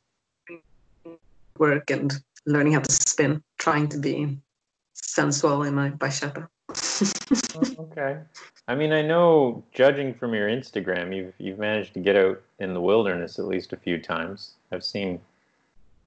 work 1.59 1.91
and 1.91 2.13
learning 2.47 2.73
how 2.73 2.81
to 2.81 2.93
spin, 2.93 3.43
trying 3.59 3.89
to 3.89 3.99
be 3.99 4.39
sensual 4.95 5.63
in 5.65 5.75
my 5.75 5.91
bachata. 5.91 6.49
Oh, 7.57 7.85
okay. 7.85 8.19
I 8.69 8.75
mean, 8.75 8.93
I 8.93 9.03
know 9.03 9.65
judging 9.73 10.15
from 10.15 10.35
your 10.35 10.49
Instagram, 10.49 11.15
you've 11.15 11.35
you've 11.39 11.59
managed 11.59 11.95
to 11.95 12.01
get 12.01 12.17
out 12.17 12.41
in 12.61 12.75
the 12.75 12.81
wilderness 12.81 13.39
at 13.39 13.47
least 13.47 13.73
a 13.73 13.77
few 13.77 13.99
times. 13.99 14.53
I've 14.71 14.85
seen 14.85 15.21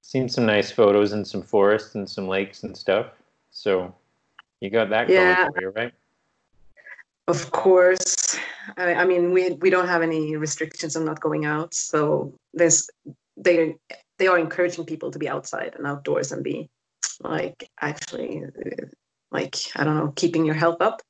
seen 0.04 0.28
some 0.28 0.44
nice 0.44 0.70
photos 0.70 1.12
and 1.12 1.26
some 1.26 1.42
forests 1.42 1.94
and 1.94 2.08
some 2.08 2.28
lakes 2.28 2.62
and 2.62 2.76
stuff. 2.76 3.06
So 3.50 3.94
you 4.60 4.68
got 4.68 4.90
that 4.90 5.08
Yeah. 5.08 5.34
going 5.34 5.52
for 5.52 5.60
you, 5.60 5.70
right? 5.70 5.92
Of 7.26 7.50
course, 7.50 8.38
I, 8.76 8.94
I 8.94 9.04
mean 9.06 9.32
we 9.32 9.52
we 9.62 9.70
don't 9.70 9.88
have 9.88 10.02
any 10.02 10.36
restrictions 10.36 10.94
on 10.94 11.06
not 11.06 11.20
going 11.20 11.46
out, 11.46 11.72
so 11.72 12.34
there's 12.52 12.86
they 13.38 13.76
they 14.18 14.26
are 14.26 14.38
encouraging 14.38 14.84
people 14.84 15.10
to 15.10 15.18
be 15.18 15.28
outside 15.28 15.74
and 15.74 15.86
outdoors 15.86 16.32
and 16.32 16.44
be 16.44 16.68
like 17.22 17.70
actually 17.80 18.42
like 19.32 19.56
I 19.74 19.84
don't 19.84 19.96
know 19.96 20.12
keeping 20.14 20.44
your 20.44 20.54
health 20.54 20.82
up. 20.82 21.00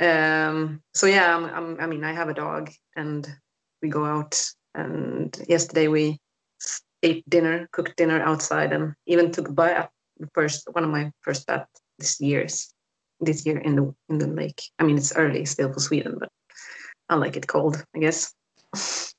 Um, 0.00 0.82
so 0.94 1.06
yeah, 1.06 1.36
I'm, 1.36 1.44
I'm, 1.44 1.80
I 1.80 1.86
mean 1.86 2.02
I 2.02 2.12
have 2.12 2.28
a 2.28 2.34
dog 2.34 2.72
and 2.96 3.24
we 3.80 3.88
go 3.88 4.04
out 4.04 4.42
and 4.74 5.30
yesterday 5.48 5.86
we 5.86 6.18
ate 7.02 7.28
dinner, 7.28 7.68
cooked 7.72 7.96
dinner 7.96 8.22
outside, 8.22 8.72
and 8.72 8.94
even 9.06 9.32
took 9.32 9.48
a 9.48 9.52
bath. 9.52 9.90
The 10.18 10.28
first 10.34 10.68
one 10.72 10.84
of 10.84 10.90
my 10.90 11.12
first 11.20 11.46
bath 11.46 11.66
this 11.98 12.20
year's 12.20 12.72
this 13.20 13.46
year 13.46 13.58
in 13.58 13.76
the 13.76 13.94
in 14.08 14.18
the 14.18 14.26
lake. 14.26 14.62
I 14.78 14.84
mean, 14.84 14.96
it's 14.96 15.14
early 15.16 15.44
still 15.44 15.72
for 15.72 15.80
Sweden, 15.80 16.16
but 16.18 16.30
I 17.08 17.16
like 17.16 17.36
it 17.36 17.46
cold, 17.46 17.82
I 17.94 17.98
guess. 17.98 18.34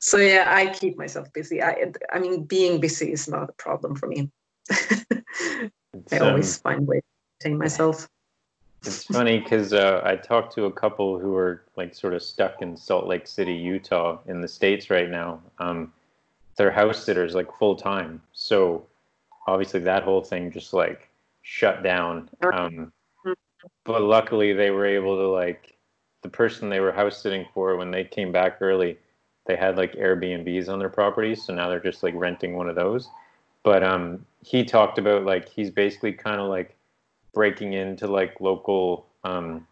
so 0.00 0.16
yeah, 0.16 0.44
I 0.48 0.66
keep 0.66 0.96
myself 0.96 1.32
busy. 1.32 1.62
I 1.62 1.92
I 2.12 2.18
mean, 2.18 2.44
being 2.44 2.80
busy 2.80 3.12
is 3.12 3.28
not 3.28 3.50
a 3.50 3.54
problem 3.54 3.96
for 3.96 4.06
me. 4.06 4.30
I 6.12 6.18
always 6.20 6.58
find 6.58 6.86
ways 6.86 7.02
to 7.02 7.46
entertain 7.46 7.58
myself. 7.58 8.08
It's 8.82 9.04
funny 9.04 9.40
because 9.40 9.72
uh, 9.72 10.00
I 10.04 10.16
talked 10.16 10.54
to 10.54 10.66
a 10.66 10.72
couple 10.72 11.18
who 11.18 11.34
are 11.34 11.62
like 11.76 11.94
sort 11.94 12.14
of 12.14 12.22
stuck 12.22 12.62
in 12.62 12.76
Salt 12.76 13.06
Lake 13.06 13.26
City, 13.26 13.54
Utah, 13.54 14.18
in 14.26 14.40
the 14.40 14.48
states 14.48 14.88
right 14.88 15.10
now. 15.10 15.40
Um, 15.58 15.92
they're 16.56 16.70
house 16.70 17.04
sitters 17.04 17.34
like 17.34 17.52
full 17.52 17.76
time, 17.76 18.20
so 18.32 18.86
obviously 19.46 19.80
that 19.80 20.04
whole 20.04 20.22
thing 20.22 20.50
just 20.50 20.72
like 20.72 21.08
shut 21.42 21.82
down. 21.82 22.28
Um, 22.52 22.92
but 23.84 24.02
luckily, 24.02 24.52
they 24.52 24.70
were 24.70 24.86
able 24.86 25.16
to 25.16 25.28
like 25.28 25.76
the 26.22 26.28
person 26.28 26.68
they 26.68 26.80
were 26.80 26.92
house 26.92 27.20
sitting 27.20 27.46
for 27.52 27.76
when 27.76 27.90
they 27.90 28.04
came 28.04 28.32
back 28.32 28.58
early. 28.60 28.98
They 29.46 29.56
had 29.56 29.76
like 29.76 29.94
Airbnbs 29.94 30.68
on 30.68 30.78
their 30.78 30.88
properties, 30.88 31.44
so 31.44 31.54
now 31.54 31.68
they're 31.68 31.80
just 31.80 32.02
like 32.02 32.14
renting 32.14 32.54
one 32.54 32.68
of 32.68 32.76
those. 32.76 33.08
But 33.62 33.82
um, 33.82 34.24
he 34.42 34.64
talked 34.64 34.98
about 34.98 35.24
like 35.24 35.48
he's 35.48 35.70
basically 35.70 36.12
kind 36.12 36.40
of 36.40 36.48
like 36.48 36.76
breaking 37.32 37.72
into 37.72 38.06
like 38.06 38.40
local 38.40 39.06
um 39.24 39.66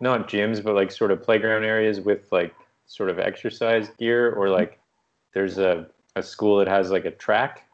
not 0.00 0.28
gyms 0.28 0.62
but 0.62 0.74
like 0.74 0.90
sort 0.90 1.10
of 1.10 1.22
playground 1.22 1.64
areas 1.64 2.00
with 2.00 2.30
like 2.32 2.54
sort 2.86 3.10
of 3.10 3.18
exercise 3.18 3.88
gear 3.98 4.32
or 4.32 4.48
like 4.48 4.78
there's 5.34 5.58
a, 5.58 5.86
a 6.14 6.22
school 6.22 6.58
that 6.58 6.68
has 6.68 6.90
like 6.90 7.04
a 7.04 7.10
track 7.10 7.68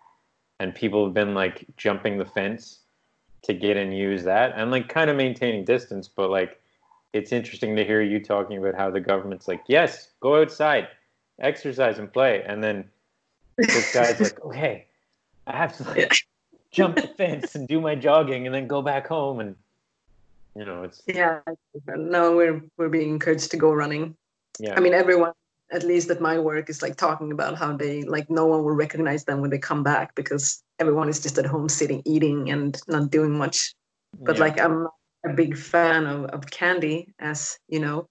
and 0.58 0.74
people 0.74 1.04
have 1.04 1.14
been 1.14 1.34
like 1.34 1.66
jumping 1.76 2.18
the 2.18 2.24
fence 2.24 2.80
to 3.42 3.52
get 3.52 3.76
and 3.76 3.96
use 3.96 4.22
that 4.22 4.52
and 4.56 4.70
like 4.70 4.88
kind 4.88 5.10
of 5.10 5.16
maintaining 5.16 5.64
distance 5.64 6.08
but 6.08 6.30
like 6.30 6.60
it's 7.12 7.32
interesting 7.32 7.76
to 7.76 7.84
hear 7.84 8.00
you 8.00 8.22
talking 8.22 8.58
about 8.58 8.74
how 8.74 8.90
the 8.90 9.00
government's 9.00 9.48
like 9.48 9.62
yes 9.66 10.10
go 10.20 10.40
outside 10.40 10.88
exercise 11.40 11.98
and 11.98 12.12
play 12.12 12.42
and 12.46 12.62
then 12.62 12.84
this 13.58 13.92
guy's 13.92 14.20
like 14.20 14.40
okay 14.44 14.86
i 15.46 15.56
have 15.56 15.76
to 15.76 15.82
like. 15.84 16.26
Jump 16.72 16.96
the 16.96 17.08
fence 17.18 17.54
and 17.54 17.68
do 17.68 17.80
my 17.80 17.94
jogging 17.94 18.46
and 18.46 18.54
then 18.54 18.66
go 18.66 18.82
back 18.82 19.06
home 19.06 19.40
and 19.40 19.56
you 20.54 20.64
know, 20.64 20.82
it's 20.82 21.02
yeah. 21.06 21.40
No, 21.88 22.36
we're 22.36 22.62
we're 22.76 22.90
being 22.90 23.08
encouraged 23.08 23.50
to 23.52 23.56
go 23.56 23.72
running. 23.72 24.14
yeah. 24.58 24.74
I 24.76 24.80
mean, 24.80 24.92
everyone, 24.92 25.32
at 25.70 25.82
least 25.82 26.10
at 26.10 26.20
my 26.20 26.38
work, 26.38 26.68
is 26.68 26.82
like 26.82 26.96
talking 26.96 27.32
about 27.32 27.56
how 27.56 27.74
they 27.74 28.02
like 28.02 28.28
no 28.28 28.46
one 28.46 28.62
will 28.62 28.74
recognize 28.74 29.24
them 29.24 29.40
when 29.40 29.50
they 29.50 29.58
come 29.58 29.82
back 29.82 30.14
because 30.14 30.62
everyone 30.78 31.08
is 31.08 31.20
just 31.20 31.38
at 31.38 31.46
home 31.46 31.68
sitting, 31.68 32.02
eating, 32.04 32.50
and 32.50 32.78
not 32.86 33.10
doing 33.10 33.32
much. 33.32 33.74
But 34.20 34.36
yeah. 34.36 34.42
like, 34.42 34.60
I'm 34.60 34.82
not 34.82 34.94
a 35.24 35.32
big 35.32 35.56
fan 35.56 36.06
of, 36.06 36.26
of 36.26 36.50
candy, 36.50 37.08
as 37.18 37.58
you 37.68 37.80
know. 37.80 38.08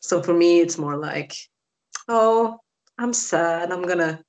So 0.00 0.22
for 0.22 0.34
me, 0.34 0.60
it's 0.60 0.76
more 0.76 0.96
like, 0.96 1.34
oh, 2.08 2.60
I'm 2.98 3.14
sad. 3.14 3.72
I'm 3.72 3.82
gonna, 3.82 4.20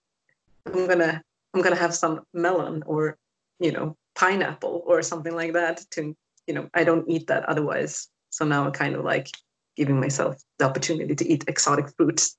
I'm 0.65 0.87
gonna, 0.87 1.21
I'm 1.53 1.61
gonna 1.61 1.75
have 1.75 1.93
some 1.93 2.21
melon 2.33 2.83
or, 2.85 3.17
you 3.59 3.71
know, 3.71 3.95
pineapple 4.15 4.83
or 4.85 5.01
something 5.01 5.35
like 5.35 5.53
that. 5.53 5.81
To, 5.91 6.15
you 6.47 6.53
know, 6.53 6.69
I 6.73 6.83
don't 6.83 7.09
eat 7.09 7.27
that 7.27 7.45
otherwise. 7.45 8.07
So 8.31 8.45
now 8.45 8.65
I'm 8.65 8.71
kind 8.71 8.95
of 8.95 9.03
like 9.03 9.29
giving 9.75 9.99
myself 9.99 10.41
the 10.57 10.65
opportunity 10.65 11.15
to 11.15 11.27
eat 11.27 11.45
exotic 11.47 11.87
fruits 11.95 12.35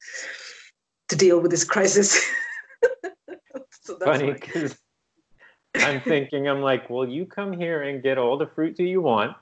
to 1.09 1.17
deal 1.17 1.41
with 1.41 1.51
this 1.51 1.65
crisis. 1.65 2.15
so 3.83 3.97
that's 3.99 4.05
funny 4.05 4.33
because 4.33 4.77
I'm 5.77 6.01
thinking, 6.01 6.49
I'm 6.49 6.63
like, 6.63 6.91
well, 6.91 7.09
you 7.09 7.27
come 7.27 7.53
here 7.53 7.83
and 7.83 8.03
get 8.03 8.19
all 8.19 8.37
the 8.37 8.47
fruit 8.47 8.77
that 8.77 8.85
you 8.85 9.01
want, 9.01 9.37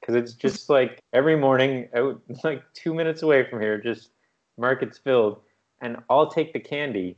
because 0.00 0.14
it's 0.14 0.32
just 0.32 0.68
like 0.68 1.00
every 1.12 1.36
morning 1.36 1.88
out 1.94 2.20
like 2.44 2.62
two 2.74 2.94
minutes 2.94 3.22
away 3.22 3.48
from 3.48 3.60
here, 3.60 3.78
just 3.78 4.10
markets 4.58 4.98
filled, 4.98 5.40
and 5.80 5.96
I'll 6.08 6.30
take 6.30 6.52
the 6.52 6.60
candy 6.60 7.16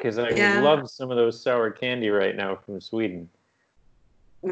because 0.00 0.18
I 0.18 0.30
Yeah. 0.30 0.60
love 0.60 0.90
some 0.90 1.10
of 1.10 1.16
those 1.16 1.40
sour 1.40 1.70
candy 1.70 2.08
right 2.08 2.34
now 2.34 2.56
from 2.56 2.80
Sweden. 2.80 3.28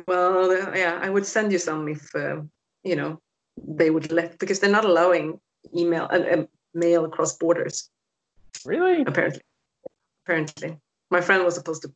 Well, 0.06 0.50
uh, 0.50 0.76
yeah, 0.76 0.98
I 1.02 1.08
would 1.08 1.24
send 1.24 1.52
you 1.52 1.58
some 1.58 1.88
if 1.88 2.14
uh, 2.14 2.42
you 2.84 2.96
know 2.96 3.20
they 3.56 3.90
would 3.90 4.12
let 4.12 4.38
because 4.38 4.60
they're 4.60 4.70
not 4.70 4.84
allowing 4.84 5.40
email 5.74 6.06
and 6.08 6.24
uh, 6.26 6.46
mail 6.74 7.04
across 7.06 7.36
borders. 7.38 7.90
Really? 8.66 9.02
Apparently, 9.02 9.40
apparently, 10.24 10.76
my 11.10 11.22
friend 11.22 11.44
was 11.44 11.54
supposed 11.54 11.82
to 11.82 11.92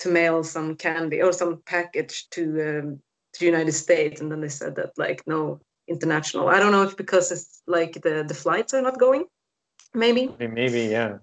to 0.00 0.08
mail 0.08 0.42
some 0.42 0.76
candy 0.76 1.22
or 1.22 1.32
some 1.32 1.62
package 1.64 2.28
to 2.30 2.42
um, 2.68 3.02
to 3.34 3.40
the 3.40 3.46
United 3.46 3.72
States, 3.72 4.20
and 4.20 4.30
then 4.32 4.40
they 4.40 4.48
said 4.48 4.74
that 4.74 4.90
like 4.98 5.22
no 5.26 5.60
international. 5.86 6.48
I 6.48 6.58
don't 6.58 6.72
know 6.72 6.82
if 6.82 6.96
because 6.96 7.30
it's 7.30 7.62
like 7.68 8.02
the 8.02 8.24
the 8.26 8.34
flights 8.34 8.74
are 8.74 8.82
not 8.82 8.98
going, 8.98 9.26
maybe, 9.94 10.34
Maybe, 10.40 10.86
yeah. 10.86 11.18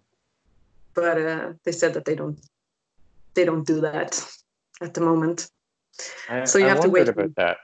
But 0.95 1.17
uh, 1.21 1.53
they 1.63 1.71
said 1.71 1.93
that 1.93 2.05
they 2.05 2.15
don't 2.15 2.39
they 3.35 3.45
don't 3.45 3.65
do 3.65 3.81
that 3.81 4.23
at 4.81 4.93
the 4.93 5.01
moment. 5.01 5.49
I, 6.29 6.45
So 6.45 6.59
you 6.59 6.65
I 6.65 6.69
have 6.69 6.81
to 6.81 6.89
wait. 6.89 7.09
about 7.09 7.35
that. 7.35 7.57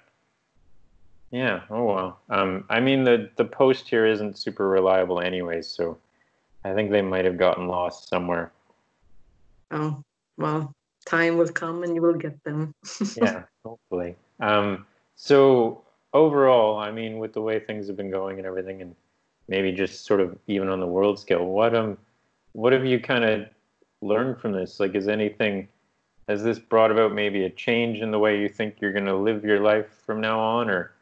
Yeah. 1.31 1.61
Oh 1.69 1.83
well. 1.83 2.19
Um, 2.29 2.65
I 2.69 2.79
mean, 2.79 3.03
the 3.03 3.29
the 3.35 3.45
post 3.45 3.87
here 3.87 4.05
isn't 4.05 4.37
super 4.37 4.67
reliable, 4.67 5.19
anyways. 5.19 5.67
So 5.67 5.97
I 6.63 6.73
think 6.73 6.91
they 6.91 7.01
might 7.01 7.25
have 7.25 7.37
gotten 7.37 7.67
lost 7.67 8.09
somewhere. 8.09 8.51
Oh 9.71 10.01
well, 10.37 10.73
time 11.05 11.37
will 11.37 11.49
come 11.49 11.83
and 11.83 11.95
you 11.95 12.01
will 12.01 12.15
get 12.15 12.43
them. 12.43 12.73
yeah, 13.15 13.43
hopefully. 13.63 14.15
Um, 14.39 14.85
so 15.15 15.83
overall, 16.13 16.79
I 16.79 16.91
mean, 16.91 17.19
with 17.19 17.33
the 17.33 17.41
way 17.41 17.59
things 17.59 17.87
have 17.87 17.97
been 17.97 18.11
going 18.11 18.37
and 18.37 18.47
everything, 18.47 18.81
and 18.81 18.95
maybe 19.47 19.71
just 19.71 20.05
sort 20.05 20.21
of 20.21 20.37
even 20.47 20.69
on 20.69 20.79
the 20.79 20.87
world 20.87 21.19
scale, 21.19 21.45
what 21.45 21.75
um, 21.75 21.97
what 22.53 22.73
have 22.73 22.85
you 22.85 22.99
kind 22.99 23.23
of 23.23 23.47
learned 24.01 24.39
from 24.39 24.51
this? 24.51 24.79
Like, 24.79 24.95
is 24.95 25.07
anything 25.07 25.67
has 26.27 26.43
this 26.43 26.59
brought 26.59 26.91
about 26.91 27.13
maybe 27.13 27.45
a 27.45 27.49
change 27.49 27.99
in 28.01 28.11
the 28.11 28.19
way 28.19 28.39
you 28.39 28.47
think 28.49 28.75
you're 28.79 28.93
going 28.93 29.05
to 29.05 29.15
live 29.15 29.43
your 29.43 29.59
life 29.59 29.89
from 30.05 30.21
now 30.21 30.39
on, 30.39 30.69
or 30.69 30.93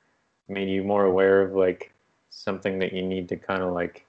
made 0.48 0.70
you 0.70 0.84
more 0.84 1.06
aware 1.06 1.42
of 1.42 1.54
like 1.54 1.92
something 2.30 2.80
that 2.80 2.94
you 2.94 3.02
need 3.02 3.28
to 3.30 3.36
kind 3.36 3.62
of 3.62 3.74
like 3.74 4.06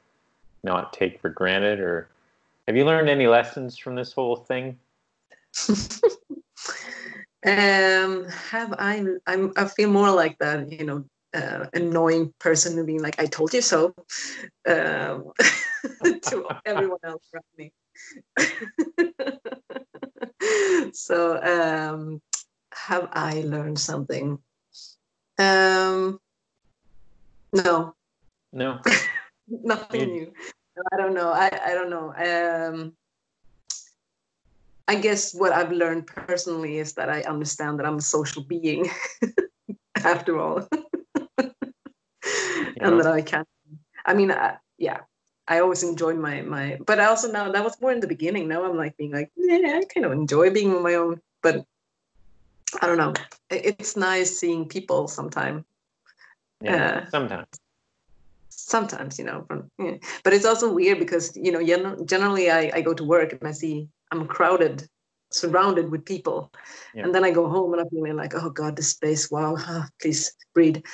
not 0.62 0.92
take 0.92 1.20
for 1.20 1.28
granted, 1.28 1.80
or 1.80 2.08
have 2.66 2.76
you 2.76 2.84
learned 2.84 3.08
any 3.08 3.26
lessons 3.26 3.76
from 3.76 3.94
this 3.94 4.12
whole 4.12 4.36
thing? 4.36 4.78
um, 7.46 8.26
have 8.50 8.74
I? 8.78 9.04
I'm. 9.26 9.52
I 9.56 9.64
feel 9.64 9.90
more 9.90 10.10
like 10.10 10.38
that. 10.38 10.70
You 10.70 10.84
know, 10.84 11.04
uh, 11.34 11.66
annoying 11.72 12.32
person 12.38 12.84
being 12.84 13.02
like, 13.02 13.20
"I 13.20 13.26
told 13.26 13.52
you 13.54 13.62
so," 13.62 13.94
um, 14.68 15.32
to 16.30 16.46
everyone 16.64 16.98
else 17.04 17.22
around 17.32 17.44
me. 17.56 17.72
so, 20.92 21.40
um, 21.42 22.20
have 22.72 23.08
I 23.12 23.42
learned 23.46 23.78
something? 23.78 24.38
Um, 25.38 26.20
no, 27.52 27.94
No. 28.52 28.80
nothing 29.48 30.00
You- 30.00 30.06
new. 30.06 30.32
I 30.92 30.96
don't 30.96 31.12
know. 31.14 31.32
I, 31.32 31.50
I 31.66 31.74
don't 31.74 31.90
know. 31.90 32.14
Um, 32.14 32.92
I 34.86 34.94
guess 34.94 35.34
what 35.34 35.52
I've 35.52 35.72
learned 35.72 36.06
personally 36.06 36.78
is 36.78 36.92
that 36.94 37.08
I 37.10 37.22
understand 37.22 37.80
that 37.80 37.86
I'm 37.86 37.96
a 37.98 38.00
social 38.00 38.44
being 38.44 38.88
after 40.04 40.38
all. 40.38 40.68
Yeah. 41.38 41.50
and 42.90 43.00
that 43.00 43.08
I 43.08 43.22
can. 43.22 43.44
I 44.06 44.14
mean, 44.14 44.30
I, 44.30 44.58
yeah, 44.78 45.00
I 45.48 45.60
always 45.60 45.82
enjoyed 45.82 46.18
my 46.18 46.42
my, 46.42 46.78
but 46.86 47.00
I 47.00 47.06
also 47.06 47.32
now 47.32 47.50
that 47.50 47.64
was 47.64 47.80
more 47.80 47.90
in 47.92 48.00
the 48.00 48.06
beginning. 48.06 48.48
Now 48.48 48.64
I'm 48.64 48.76
like 48.76 48.96
being 48.98 49.12
like, 49.12 49.30
yeah, 49.36 49.80
I 49.80 49.84
kind 49.92 50.04
of 50.04 50.12
enjoy 50.12 50.50
being 50.50 50.74
on 50.74 50.82
my 50.82 50.94
own, 50.94 51.20
but 51.42 51.64
I 52.82 52.86
don't 52.86 52.98
know. 52.98 53.14
It's 53.50 53.96
nice 53.96 54.38
seeing 54.38 54.68
people 54.68 55.08
sometime. 55.08 55.64
Yeah. 56.60 57.04
Uh, 57.06 57.10
Sometimes. 57.10 57.46
Sometimes, 58.50 59.18
you 59.18 59.24
know, 59.24 59.44
from, 59.48 59.70
yeah. 59.78 59.96
but 60.24 60.34
it's 60.34 60.44
also 60.44 60.70
weird 60.72 60.98
because 60.98 61.34
you 61.36 61.50
know, 61.50 62.04
generally 62.04 62.50
I, 62.50 62.70
I 62.74 62.80
go 62.82 62.92
to 62.92 63.04
work 63.04 63.32
and 63.32 63.48
I 63.48 63.52
see 63.52 63.88
I'm 64.10 64.26
crowded, 64.26 64.86
surrounded 65.30 65.90
with 65.90 66.04
people, 66.04 66.52
Yeah. 66.92 67.04
and 67.04 67.14
then 67.14 67.24
I 67.24 67.30
go 67.30 67.48
home 67.48 67.72
and 67.72 67.80
I'm 67.80 67.88
feeling 67.88 68.16
like, 68.16 68.34
oh 68.34 68.50
god, 68.50 68.76
this 68.76 68.88
space, 68.88 69.30
wow, 69.30 69.56
please 70.02 70.32
breathe. 70.54 70.84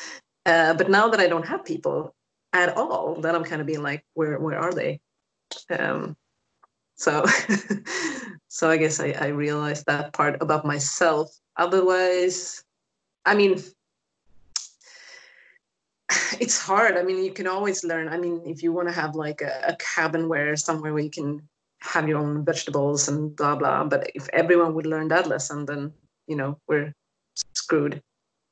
Uh, 0.47 0.75
but 0.75 0.90
now 0.90 1.09
that 1.09 1.21
I 1.21 1.27
don't 1.27 1.47
have 1.47 1.64
people 1.64 2.14
at 2.55 2.77
all, 2.77 3.17
then 3.17 3.35
I'm 3.35 3.45
kind 3.45 3.61
of 3.61 3.67
being 3.67 3.83
like, 3.83 4.05
where 4.14 4.38
where 4.38 4.59
are 4.59 4.73
they? 4.73 5.01
Um, 5.69 6.17
so 6.95 7.27
so 8.49 8.71
I 8.71 8.77
guess 8.79 9.01
I, 9.01 9.11
I 9.19 9.27
realized 9.27 9.85
that 9.87 10.12
part 10.14 10.40
about 10.40 10.64
myself. 10.64 11.37
Otherwise, 11.57 12.64
I 13.27 13.35
mean, 13.35 13.62
it's 16.40 16.59
hard. 16.59 16.97
I 16.97 17.03
mean, 17.03 17.23
you 17.23 17.33
can 17.33 17.49
always 17.49 17.85
learn. 17.85 18.09
I 18.09 18.17
mean, 18.17 18.40
if 18.47 18.62
you 18.62 18.73
want 18.73 18.88
to 18.88 18.95
have 18.95 19.14
like 19.17 19.43
a, 19.43 19.75
a 19.75 19.77
cabin 19.77 20.29
where 20.29 20.57
somewhere 20.57 20.95
where 20.95 21.03
you 21.03 21.11
can 21.11 21.43
have 21.81 22.09
your 22.09 22.19
own 22.19 22.45
vegetables 22.45 23.09
and 23.09 23.35
blah 23.37 23.57
blah. 23.57 23.85
But 23.85 24.11
if 24.14 24.29
everyone 24.33 24.75
would 24.75 24.87
learn 24.87 25.09
that 25.09 25.27
lesson, 25.27 25.67
then 25.67 25.93
you 26.27 26.37
know 26.37 26.59
we're 26.69 26.95
screwed. 27.55 28.01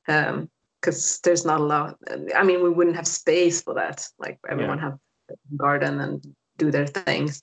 Um, 0.09 0.49
because 0.83 1.19
there's 1.23 1.45
not 1.45 1.61
a 1.61 1.63
lot. 1.63 1.97
I 2.35 2.43
mean, 2.43 2.61
we 2.61 2.69
wouldn't 2.69 2.97
have 2.97 3.07
space 3.07 3.61
for 3.61 3.73
that. 3.75 4.05
Like 4.19 4.37
everyone 4.49 4.79
have 4.79 4.99
a 5.29 5.55
garden 5.55 6.01
and 6.01 6.35
do 6.57 6.71
their 6.71 6.85
things. 6.85 7.41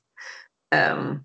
Um, 0.72 1.24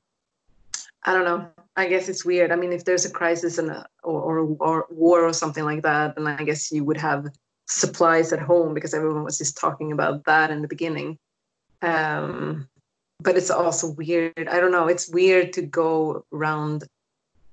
I 1.03 1.13
don't 1.13 1.25
know. 1.25 1.49
I 1.75 1.87
guess 1.87 2.07
it's 2.07 2.23
weird. 2.23 2.53
I 2.53 2.55
mean, 2.55 2.71
if 2.71 2.85
there's 2.85 3.05
a 3.05 3.11
crisis 3.11 3.57
and 3.57 3.69
a, 3.69 3.85
or, 4.01 4.21
or 4.21 4.45
war, 4.45 4.87
war 4.89 5.25
or 5.25 5.33
something 5.33 5.65
like 5.65 5.83
that, 5.83 6.15
then 6.15 6.25
I 6.25 6.41
guess 6.43 6.71
you 6.71 6.85
would 6.85 6.97
have 6.97 7.27
supplies 7.67 8.31
at 8.31 8.39
home 8.39 8.73
because 8.73 8.93
everyone 8.93 9.25
was 9.25 9.37
just 9.37 9.57
talking 9.57 9.91
about 9.91 10.23
that 10.23 10.51
in 10.51 10.61
the 10.61 10.69
beginning. 10.69 11.19
Um, 11.81 12.69
but 13.19 13.35
it's 13.35 13.51
also 13.51 13.91
weird. 13.91 14.47
I 14.49 14.61
don't 14.61 14.71
know. 14.71 14.87
It's 14.87 15.09
weird 15.09 15.51
to 15.53 15.63
go 15.63 16.25
around 16.31 16.85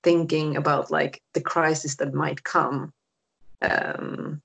thinking 0.05 0.57
about 0.57 0.93
like 0.93 1.21
the 1.35 1.41
crisis 1.41 1.97
that 1.97 2.15
might 2.15 2.45
come. 2.45 2.93
Um, 3.61 4.41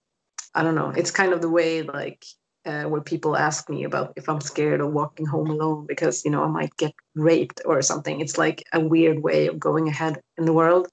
I 0.58 0.64
don't 0.64 0.74
know. 0.74 0.90
It's 0.90 1.12
kind 1.12 1.34
of 1.34 1.42
the 1.42 1.52
way 1.52 1.84
like 1.84 2.26
uh, 2.66 2.86
where 2.86 3.02
people 3.02 3.38
ask 3.38 3.70
me 3.70 3.84
about 3.84 4.14
if 4.16 4.28
I'm 4.28 4.42
scared 4.42 4.82
of 4.82 4.92
walking 4.92 5.28
home 5.28 5.52
alone 5.52 5.86
because 5.86 6.26
you 6.26 6.32
know 6.32 6.44
I 6.44 6.48
might 6.48 6.76
get 6.78 6.94
raped 7.14 7.62
or 7.64 7.80
something. 7.84 8.20
It's 8.20 8.40
like 8.40 8.64
a 8.74 8.80
weird 8.80 9.22
way 9.22 9.46
of 9.46 9.60
going 9.60 9.88
ahead 9.88 10.20
in 10.36 10.46
the 10.46 10.54
world. 10.54 10.88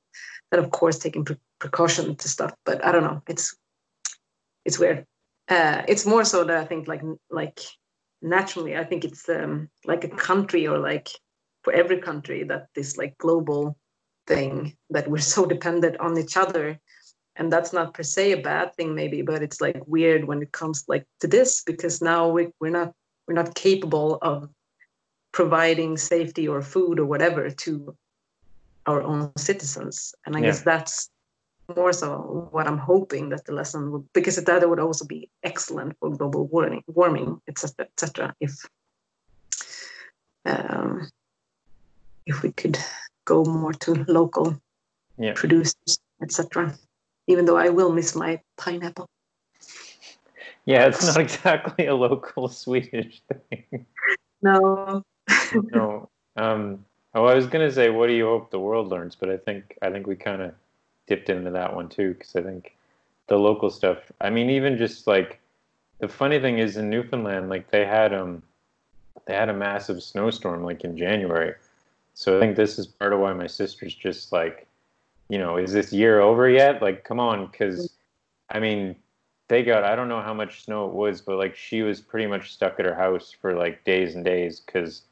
That 0.51 0.61
of 0.61 0.71
course 0.71 0.99
taking 0.99 1.25
pre- 1.25 1.41
precaution 1.59 2.15
to 2.15 2.29
stuff, 2.29 2.53
but 2.67 2.85
I 2.85 2.93
don't 2.93 3.05
know. 3.05 3.23
It's 3.27 3.57
it's 4.67 4.79
weird. 4.79 5.07
Uh, 5.49 5.83
it's 5.89 6.05
more 6.05 6.27
so 6.27 6.45
that 6.45 6.59
I 6.59 6.67
think 6.67 6.87
like 6.87 7.03
like 7.31 7.61
naturally 8.21 8.77
I 8.77 8.85
think 8.85 9.03
it's 9.03 9.27
um, 9.31 9.71
like 9.87 10.05
a 10.05 10.17
country 10.29 10.67
or 10.67 10.79
like 10.79 11.09
for 11.63 11.73
every 11.73 12.03
country 12.03 12.45
that 12.45 12.67
this 12.75 12.99
like 12.99 13.17
global 13.17 13.79
thing 14.27 14.77
that 14.91 15.09
we're 15.09 15.31
so 15.35 15.47
dependent 15.47 15.97
on 16.01 16.19
each 16.19 16.37
other 16.37 16.79
and 17.37 17.53
that's 17.53 17.73
not 17.73 17.95
per 17.95 18.03
se 18.03 18.33
a 18.33 18.37
bad 18.41 18.75
thing 18.75 18.95
maybe 18.95 19.23
but 19.23 19.43
it's 19.43 19.61
like 19.61 19.81
weird 19.87 20.25
when 20.25 20.43
it 20.43 20.53
comes 20.53 20.85
like 20.89 21.05
to 21.21 21.27
this 21.27 21.63
because 21.65 22.01
now 22.03 22.29
we, 22.29 22.49
we're 22.61 22.71
not 22.71 22.93
we're 23.27 23.35
not 23.35 23.55
capable 23.55 24.19
of 24.23 24.49
providing 25.33 25.97
safety 25.97 26.47
or 26.47 26.63
food 26.63 26.99
or 27.01 27.07
whatever 27.07 27.51
to 27.51 27.97
our 28.87 29.03
own 29.03 29.33
citizens 29.37 30.15
and 30.27 30.37
i 30.37 30.41
Yeah. 30.41 30.47
guess 30.47 30.63
that's 30.63 31.11
more 31.77 31.93
so 31.93 32.49
what 32.51 32.67
I'm 32.67 32.79
hoping 32.79 33.31
that 33.31 33.45
the 33.47 33.53
lesson 33.53 33.91
would 33.91 34.13
because 34.13 34.37
that 34.37 34.69
would 34.69 34.81
also 34.81 35.07
be 35.07 35.31
excellent 35.43 35.97
for 35.99 36.11
global 36.11 36.47
warming, 36.47 36.83
warming, 36.87 37.41
etc., 37.49 37.87
etc. 37.87 38.35
If 38.41 38.53
um, 40.45 41.09
if 42.27 42.43
we 42.43 42.53
could 42.53 42.79
go 43.25 43.45
more 43.45 43.73
to 43.73 44.05
local 44.09 44.61
Yeah. 45.17 45.33
producers, 45.35 45.99
etc. 46.21 46.77
Even 47.27 47.45
though 47.45 47.57
I 47.57 47.71
will 47.71 47.93
miss 47.93 48.15
my 48.15 48.41
pineapple. 48.57 49.09
Yeah, 50.67 50.87
it's 50.87 51.05
not 51.05 51.17
exactly 51.21 51.87
a 51.87 51.95
local 51.95 52.49
Swedish 52.63 53.23
thing. 53.51 53.87
No, 54.43 55.03
no. 55.53 56.09
Um, 56.37 56.85
oh, 57.15 57.25
I 57.25 57.35
was 57.35 57.47
gonna 57.47 57.73
say, 57.73 57.91
what 57.91 58.09
do 58.09 58.13
you 58.13 58.27
hope 58.27 58.51
the 58.51 58.61
world 58.61 58.89
learns? 58.89 59.15
But 59.15 59.31
I 59.31 59.37
think 59.37 59.77
I 59.83 59.91
think 59.91 60.07
we 60.07 60.17
kind 60.17 60.43
of 60.43 60.55
dipped 61.07 61.31
into 61.31 61.51
that 61.51 61.75
one 61.75 61.89
too, 61.89 62.15
because 62.15 62.35
I 62.37 62.43
think 62.43 62.77
the 63.27 63.39
local 63.39 63.71
stuff. 63.71 63.99
I 64.21 64.31
mean, 64.31 64.51
even 64.51 64.77
just 64.77 65.07
like 65.07 65.41
the 65.99 66.09
funny 66.09 66.41
thing 66.41 66.59
is 66.59 66.77
in 66.77 66.91
Newfoundland, 66.91 67.49
like 67.49 67.71
they 67.71 67.87
had 67.87 68.13
um 68.13 68.43
they 69.27 69.35
had 69.35 69.49
a 69.49 69.55
massive 69.55 70.03
snowstorm 70.03 70.65
like 70.65 70.85
in 70.85 70.97
January. 70.97 71.55
So 72.15 72.37
I 72.37 72.41
think 72.41 72.57
this 72.57 72.79
is 72.79 72.87
part 72.87 73.13
of 73.13 73.21
why 73.21 73.33
my 73.33 73.49
sister's 73.49 73.95
just 73.95 74.31
like, 74.33 74.67
you 75.29 75.39
know, 75.39 75.57
is 75.57 75.73
this 75.73 75.93
year 75.93 76.21
over 76.21 76.49
yet? 76.49 76.83
Like, 76.83 77.05
come 77.05 77.21
on, 77.21 77.47
because 77.47 77.93
I 78.51 78.61
mean, 78.61 78.97
they 79.49 79.63
got 79.63 79.85
I 79.85 79.97
don't 79.97 80.09
know 80.09 80.23
how 80.23 80.35
much 80.35 80.65
snow 80.65 80.87
it 80.87 80.95
was, 80.95 81.21
but 81.21 81.39
like 81.39 81.57
she 81.57 81.83
was 81.83 82.01
pretty 82.01 82.27
much 82.27 82.53
stuck 82.53 82.79
at 82.79 82.87
her 82.87 82.95
house 82.95 83.35
for 83.41 83.55
like 83.55 83.85
days 83.85 84.15
and 84.15 84.25
days 84.25 84.61
because 84.61 85.03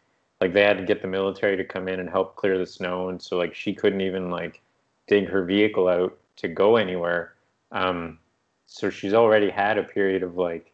like 0.40 0.52
they 0.52 0.62
had 0.62 0.78
to 0.78 0.84
get 0.84 1.02
the 1.02 1.08
military 1.08 1.56
to 1.56 1.64
come 1.64 1.88
in 1.88 2.00
and 2.00 2.10
help 2.10 2.36
clear 2.36 2.58
the 2.58 2.66
snow, 2.66 3.08
and 3.08 3.20
so 3.20 3.36
like 3.36 3.54
she 3.54 3.74
couldn't 3.74 4.00
even 4.00 4.30
like 4.30 4.60
dig 5.06 5.28
her 5.28 5.44
vehicle 5.44 5.88
out 5.88 6.16
to 6.36 6.48
go 6.48 6.76
anywhere. 6.76 7.34
Um, 7.70 8.18
so 8.66 8.90
she's 8.90 9.14
already 9.14 9.50
had 9.50 9.78
a 9.78 9.82
period 9.82 10.22
of 10.22 10.36
like 10.36 10.72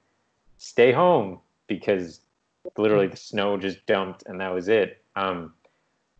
stay 0.58 0.92
home 0.92 1.40
because 1.66 2.20
literally 2.76 3.06
the 3.06 3.16
snow 3.16 3.56
just 3.56 3.84
dumped 3.86 4.24
and 4.26 4.40
that 4.40 4.54
was 4.54 4.68
it. 4.68 5.02
Um, 5.16 5.52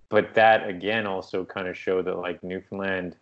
but 0.09 0.35
that 0.35 0.69
again 0.69 1.07
also 1.07 1.45
kind 1.45 1.69
of 1.69 1.77
showed 1.77 2.05
that 2.07 2.19
like 2.19 2.43
Newfoundland 2.43 3.17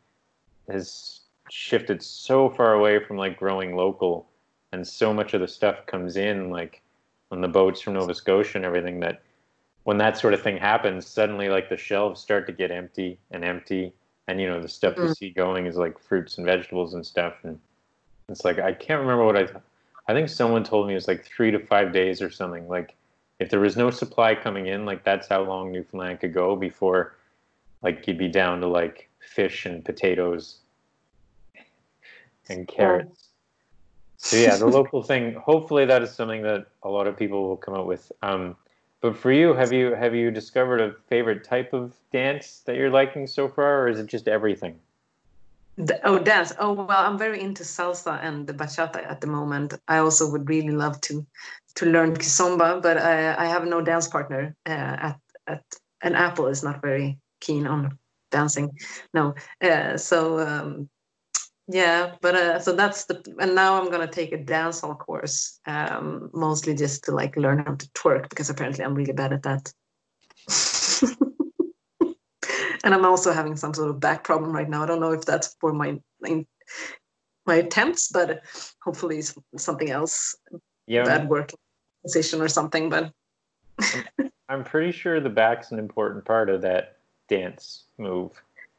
has 0.68 1.20
shifted 1.50 2.02
so 2.02 2.50
far 2.50 2.74
away 2.74 2.98
from 3.04 3.16
like 3.16 3.38
growing 3.38 3.76
local 3.76 4.28
and 4.72 4.86
so 4.86 5.12
much 5.14 5.32
of 5.34 5.40
the 5.40 5.48
stuff 5.48 5.86
comes 5.86 6.16
in 6.16 6.50
like 6.50 6.82
on 7.30 7.40
the 7.40 7.48
boats 7.48 7.80
from 7.80 7.94
Nova 7.94 8.14
Scotia 8.14 8.58
and 8.58 8.64
everything 8.64 9.00
that 9.00 9.22
when 9.84 9.98
that 9.98 10.18
sort 10.18 10.34
of 10.34 10.42
thing 10.42 10.56
happens 10.56 11.06
suddenly 11.06 11.48
like 11.48 11.68
the 11.68 11.76
shelves 11.76 12.20
start 12.20 12.46
to 12.46 12.52
get 12.52 12.70
empty 12.70 13.18
and 13.30 13.44
empty 13.44 13.92
and 14.26 14.40
you 14.40 14.48
know 14.48 14.60
the 14.60 14.68
stuff 14.68 14.96
you 14.96 15.04
Mm. 15.04 15.16
see 15.16 15.30
going 15.30 15.66
is 15.66 15.76
like 15.76 15.98
fruits 15.98 16.38
and 16.38 16.46
vegetables 16.46 16.94
and 16.94 17.06
stuff 17.06 17.34
and 17.44 17.58
it's 18.28 18.44
like 18.44 18.58
I 18.58 18.72
can't 18.72 19.00
remember 19.00 19.24
what 19.24 19.36
I 19.36 19.48
I 20.08 20.14
think 20.14 20.28
someone 20.28 20.64
told 20.64 20.86
me 20.86 20.92
it 20.94 20.96
was 20.96 21.08
like 21.08 21.24
3 21.24 21.50
to 21.52 21.58
5 21.60 21.92
days 21.92 22.20
or 22.22 22.30
something 22.30 22.68
like 22.68 22.94
if 23.38 23.50
there 23.50 23.60
was 23.60 23.76
no 23.76 23.90
supply 23.90 24.34
coming 24.34 24.66
in 24.66 24.84
like 24.84 25.04
that's 25.04 25.28
how 25.28 25.42
long 25.42 25.72
Newfoundland 25.72 26.20
could 26.20 26.32
go 26.32 26.56
before 26.56 27.16
like 27.82 28.06
you'd 28.06 28.18
be 28.18 28.28
down 28.28 28.60
to 28.60 28.66
like 28.66 29.08
fish 29.20 29.66
and 29.66 29.84
potatoes 29.84 30.58
and 32.48 32.66
carrots. 32.66 33.28
So 34.16 34.36
yeah, 34.36 34.56
the 34.56 34.66
local 34.66 35.02
thing. 35.02 35.34
Hopefully, 35.34 35.84
that 35.84 36.02
is 36.02 36.10
something 36.10 36.42
that 36.42 36.66
a 36.82 36.88
lot 36.88 37.06
of 37.06 37.16
people 37.16 37.46
will 37.48 37.56
come 37.56 37.74
up 37.74 37.86
with. 37.86 38.10
Um, 38.22 38.56
but 39.00 39.16
for 39.16 39.30
you, 39.30 39.52
have 39.52 39.72
you 39.72 39.94
have 39.94 40.14
you 40.14 40.30
discovered 40.30 40.80
a 40.80 40.94
favorite 41.08 41.44
type 41.44 41.72
of 41.72 41.94
dance 42.12 42.62
that 42.66 42.76
you're 42.76 42.90
liking 42.90 43.26
so 43.26 43.48
far, 43.48 43.82
or 43.82 43.88
is 43.88 44.00
it 44.00 44.06
just 44.06 44.26
everything? 44.26 44.78
Oh, 46.04 46.18
dance. 46.18 46.54
Oh, 46.58 46.72
well, 46.72 46.88
I'm 46.88 47.18
very 47.18 47.42
into 47.42 47.62
salsa 47.62 48.18
and 48.22 48.46
the 48.46 48.54
bachata 48.54 49.04
at 49.08 49.20
the 49.20 49.26
moment. 49.26 49.74
I 49.86 49.98
also 49.98 50.30
would 50.30 50.48
really 50.48 50.70
love 50.70 50.98
to 51.02 51.26
to 51.76 51.86
learn 51.86 52.16
kizomba, 52.16 52.82
but 52.82 52.96
I, 52.96 53.34
I 53.44 53.46
have 53.46 53.66
no 53.66 53.80
dance 53.80 54.08
partner. 54.08 54.56
Uh, 54.66 54.70
at 55.08 55.20
at 55.46 55.62
and 56.02 56.16
Apple 56.16 56.48
is 56.48 56.62
not 56.62 56.82
very 56.82 57.18
keen 57.40 57.66
on 57.66 57.98
dancing. 58.30 58.70
No, 59.14 59.34
uh, 59.62 59.96
so 59.96 60.40
um, 60.40 60.88
yeah, 61.68 62.16
but 62.20 62.34
uh, 62.34 62.58
so 62.58 62.74
that's 62.74 63.04
the 63.04 63.22
and 63.38 63.54
now 63.54 63.80
I'm 63.80 63.90
gonna 63.90 64.06
take 64.06 64.32
a 64.32 64.38
dancehall 64.38 64.98
course, 64.98 65.60
um, 65.66 66.30
mostly 66.32 66.74
just 66.74 67.04
to 67.04 67.12
like 67.12 67.36
learn 67.36 67.58
how 67.58 67.74
to 67.74 67.88
twerk 67.90 68.28
because 68.28 68.50
apparently 68.50 68.84
I'm 68.84 68.94
really 68.94 69.12
bad 69.12 69.32
at 69.32 69.42
that. 69.42 69.72
and 72.84 72.94
I'm 72.94 73.04
also 73.04 73.32
having 73.32 73.56
some 73.56 73.74
sort 73.74 73.90
of 73.90 74.00
back 74.00 74.24
problem 74.24 74.52
right 74.52 74.68
now. 74.68 74.82
I 74.82 74.86
don't 74.86 75.00
know 75.00 75.12
if 75.12 75.24
that's 75.24 75.54
for 75.60 75.72
my 75.72 76.00
my, 76.20 76.46
my 77.46 77.54
attempts, 77.56 78.08
but 78.08 78.42
hopefully 78.82 79.22
something 79.56 79.90
else, 79.90 80.36
Yeah, 80.86 81.04
bad 81.04 81.28
working 81.28 81.58
position 82.06 82.40
or 82.40 82.48
something. 82.48 82.88
But 82.88 83.12
I'm 84.48 84.64
pretty 84.64 84.92
sure 84.92 85.20
the 85.20 85.28
back's 85.30 85.72
an 85.72 85.78
important 85.78 86.24
part 86.24 86.48
of 86.48 86.62
that 86.62 86.96
dance 87.28 87.84
move. 87.98 88.30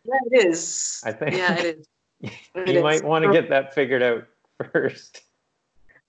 yeah, 0.06 0.20
it 0.32 0.48
is. 0.48 1.02
I 1.06 1.12
think- 1.12 1.36
Yeah, 1.36 1.54
it 1.60 1.66
is. 1.78 1.88
It 2.56 2.68
you 2.70 2.78
is. 2.78 2.84
might 2.84 3.04
want 3.04 3.26
to 3.26 3.32
get 3.32 3.50
that 3.50 3.76
figured 3.76 4.02
out 4.02 4.26
first. 4.72 5.22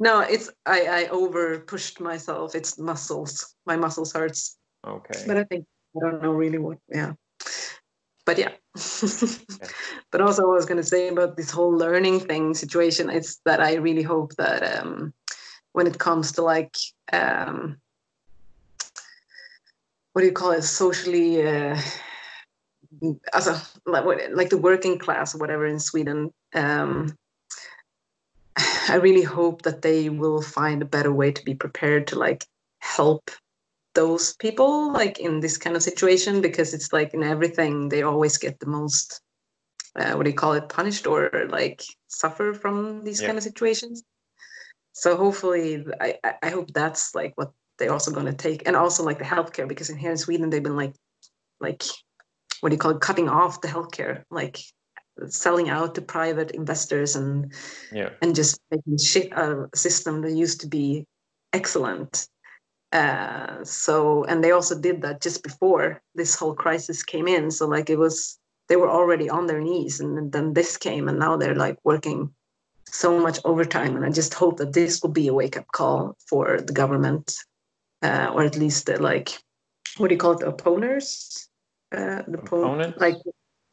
No, 0.00 0.20
it's 0.20 0.48
I 0.64 0.86
I 0.86 1.08
over 1.08 1.58
pushed 1.58 2.00
myself. 2.00 2.54
It's 2.54 2.78
muscles. 2.78 3.54
My 3.66 3.76
muscles 3.76 4.12
hurts. 4.14 4.56
Okay. 4.86 5.24
But 5.26 5.36
I 5.36 5.44
think 5.44 5.66
I 5.96 6.00
don't 6.00 6.22
know 6.22 6.32
really 6.32 6.56
what. 6.58 6.78
Yeah. 6.88 7.12
But 8.24 8.38
yeah. 8.38 8.52
but 10.12 10.20
also, 10.20 10.42
I 10.44 10.54
was 10.54 10.64
going 10.66 10.80
to 10.80 10.86
say 10.94 11.08
about 11.08 11.36
this 11.36 11.50
whole 11.50 11.72
learning 11.76 12.20
thing 12.20 12.54
situation 12.54 13.10
is 13.10 13.40
that 13.44 13.60
I 13.60 13.74
really 13.74 14.02
hope 14.04 14.34
that 14.36 14.62
um, 14.78 15.12
when 15.78 15.86
it 15.86 15.96
comes 15.96 16.32
to 16.32 16.42
like 16.42 16.74
um, 17.12 17.78
what 20.12 20.22
do 20.22 20.26
you 20.26 20.32
call 20.32 20.50
it, 20.50 20.62
socially, 20.62 21.46
uh, 21.46 21.80
as 23.32 23.46
a 23.46 23.62
like, 23.86 24.04
what- 24.04 24.32
like 24.32 24.50
the 24.50 24.58
working 24.58 24.98
class 24.98 25.36
or 25.36 25.38
whatever 25.38 25.66
in 25.66 25.78
Sweden. 25.78 26.32
Um, 26.52 27.16
I 28.88 28.96
really 28.96 29.22
hope 29.22 29.62
that 29.62 29.82
they 29.82 30.08
will 30.08 30.42
find 30.42 30.82
a 30.82 30.92
better 30.96 31.12
way 31.12 31.30
to 31.30 31.44
be 31.44 31.54
prepared 31.54 32.08
to 32.08 32.18
like 32.18 32.44
help 32.80 33.30
those 33.94 34.34
people 34.34 34.92
like 34.92 35.20
in 35.20 35.38
this 35.38 35.56
kind 35.58 35.76
of 35.76 35.82
situation 35.84 36.40
because 36.40 36.74
it's 36.74 36.92
like 36.92 37.14
in 37.14 37.22
everything 37.22 37.88
they 37.88 38.02
always 38.02 38.36
get 38.36 38.58
the 38.58 38.66
most 38.66 39.20
uh, 39.96 40.12
what 40.14 40.24
do 40.24 40.30
you 40.30 40.36
call 40.36 40.54
it 40.54 40.68
punished 40.68 41.06
or 41.06 41.30
like 41.50 41.82
suffer 42.08 42.52
from 42.52 43.04
these 43.04 43.20
Yeah. 43.20 43.28
kind 43.28 43.38
of 43.38 43.44
situations 43.44 44.02
so 44.98 45.16
hopefully 45.16 45.84
I, 46.00 46.18
I- 46.42 46.50
hope 46.50 46.72
that's 46.72 47.14
like 47.14 47.32
what 47.36 47.50
they're 47.78 47.92
also 47.92 48.10
going 48.10 48.26
to 48.26 48.32
take 48.32 48.66
and 48.66 48.74
also 48.76 49.04
like 49.04 49.18
the 49.18 49.24
healthcare 49.24 49.68
because 49.68 49.90
in 49.90 49.96
here 49.96 50.10
in 50.10 50.16
sweden 50.16 50.50
they've 50.50 50.62
been 50.62 50.76
like 50.84 50.94
like 51.60 51.82
what 52.60 52.70
do 52.70 52.74
you 52.74 52.78
call 52.78 52.90
it 52.96 53.00
cutting 53.00 53.28
off 53.28 53.60
the 53.60 53.68
healthcare 53.68 54.24
like 54.30 54.58
selling 55.26 55.68
out 55.68 55.94
to 55.94 56.02
private 56.02 56.50
investors 56.52 57.16
and 57.16 57.52
Yeah. 57.92 58.10
and 58.22 58.34
just 58.34 58.60
making 58.70 58.98
shit 58.98 59.32
a 59.32 59.68
system 59.74 60.22
that 60.22 60.32
used 60.32 60.60
to 60.62 60.68
be 60.68 61.06
excellent. 61.52 62.28
Uh, 62.92 63.62
so, 63.64 64.24
and 64.24 64.42
they 64.42 64.52
also 64.52 64.78
did 64.78 65.02
that 65.02 65.20
just 65.20 65.42
before 65.42 66.00
this 66.14 66.34
whole 66.34 66.54
crisis 66.54 67.02
came 67.02 67.28
in. 67.28 67.50
So, 67.50 67.66
like, 67.66 67.90
it 67.90 67.98
was, 67.98 68.38
they 68.68 68.76
were 68.76 68.88
already 68.90 69.28
on 69.28 69.46
their 69.46 69.60
knees, 69.60 70.00
and 70.00 70.32
then 70.32 70.54
this 70.54 70.76
came, 70.76 71.08
and 71.08 71.18
now 71.18 71.36
they're 71.36 71.54
like 71.54 71.76
working 71.84 72.30
so 72.94 73.18
much 73.20 73.38
overtime. 73.44 73.96
And 73.96 74.04
I 74.04 74.10
just 74.10 74.34
hope 74.34 74.58
that 74.58 74.72
this 74.72 75.02
will 75.02 75.10
be 75.10 75.28
a 75.28 75.34
wake 75.34 75.56
up 75.56 75.66
call 75.72 76.16
for 76.28 76.60
the 76.60 76.72
government, 76.72 77.34
uh, 78.02 78.30
or 78.34 78.42
at 78.44 78.56
least 78.56 78.86
the, 78.86 79.00
like, 79.02 79.30
what 79.96 80.08
do 80.08 80.14
you 80.14 80.18
call 80.18 80.32
it, 80.32 80.40
the 80.40 80.48
opponents? 80.48 81.48
Uh, 81.92 82.22
the 82.28 82.38
oppo- 82.38 82.64
Opponents? 82.64 83.00
like 83.00 83.16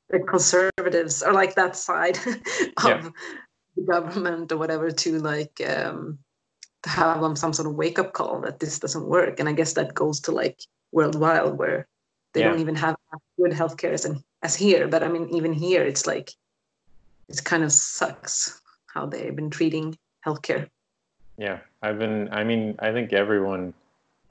the 0.09 0.19
conservatives 0.19 1.23
or 1.23 1.33
like 1.33 1.55
that 1.55 1.75
side 1.75 2.17
of 2.27 2.85
Yeah. 2.85 3.09
the 3.75 3.81
government 3.83 4.51
or 4.51 4.57
whatever 4.57 4.91
to 4.91 5.19
like 5.19 5.59
um 5.67 6.19
to 6.83 6.89
have 6.89 7.23
um, 7.23 7.35
some 7.35 7.51
sort 7.51 7.67
of 7.67 7.75
wake 7.75 7.97
up 7.99 8.13
call 8.13 8.39
that 8.41 8.59
this 8.59 8.79
doesn't 8.79 9.07
work 9.07 9.39
and 9.39 9.49
i 9.49 9.51
guess 9.51 9.73
that 9.73 9.93
goes 9.93 10.19
to 10.21 10.31
like 10.31 10.59
worldwide 10.91 11.57
where 11.57 11.87
they 12.33 12.41
Yeah. 12.41 12.49
don't 12.49 12.59
even 12.59 12.75
have 12.75 12.95
good 13.37 13.51
healthcare 13.51 13.93
as, 13.93 14.05
in, 14.05 14.23
as 14.43 14.55
here 14.55 14.87
but 14.87 15.03
i 15.03 15.07
mean 15.09 15.27
even 15.35 15.51
here 15.51 15.83
it's 15.83 16.05
like 16.05 16.31
it 17.27 17.43
kind 17.43 17.63
of 17.63 17.71
sucks 17.71 18.61
how 18.95 19.05
they've 19.05 19.35
been 19.35 19.49
treating 19.49 19.95
healthcare 20.25 20.67
Yeah, 21.37 21.59
I've 21.83 21.99
been. 21.99 22.29
I 22.31 22.43
mean, 22.43 22.75
I 22.79 22.91
think 22.91 23.13
everyone 23.13 23.73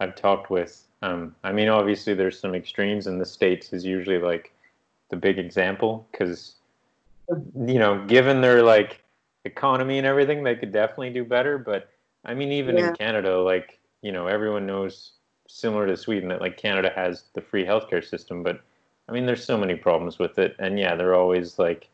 I've 0.00 0.16
talked 0.16 0.50
with. 0.50 0.86
Um, 1.02 1.34
I 1.44 1.52
mean, 1.52 1.68
obviously, 1.68 2.14
there's 2.14 2.40
some 2.40 2.54
extremes, 2.54 3.06
and 3.06 3.20
the 3.20 3.26
states 3.26 3.72
is 3.72 3.84
usually 3.84 4.18
like 4.18 4.52
the 5.10 5.16
big 5.16 5.38
example 5.38 6.06
because, 6.10 6.54
you 7.28 7.78
know, 7.78 8.04
given 8.06 8.40
their 8.40 8.62
like 8.62 9.02
economy 9.44 9.98
and 9.98 10.06
everything, 10.06 10.42
they 10.42 10.56
could 10.56 10.72
definitely 10.72 11.10
do 11.10 11.24
better. 11.24 11.58
But 11.58 11.90
I 12.24 12.32
mean, 12.34 12.52
even 12.52 12.78
Yeah. 12.78 12.88
in 12.88 12.94
Canada, 12.96 13.38
like 13.42 13.78
you 14.00 14.12
know, 14.12 14.26
everyone 14.26 14.66
knows 14.66 15.12
similar 15.46 15.86
to 15.86 15.96
Sweden 15.96 16.28
that 16.30 16.40
like 16.40 16.56
Canada 16.56 16.90
has 16.96 17.24
the 17.34 17.42
free 17.42 17.64
healthcare 17.66 18.04
system, 18.04 18.42
but 18.42 18.62
I 19.08 19.12
mean, 19.12 19.26
there's 19.26 19.44
so 19.44 19.58
many 19.58 19.74
problems 19.74 20.18
with 20.18 20.38
it, 20.38 20.56
and 20.58 20.78
yeah, 20.78 20.96
they're 20.96 21.14
always 21.14 21.58
like 21.58 21.88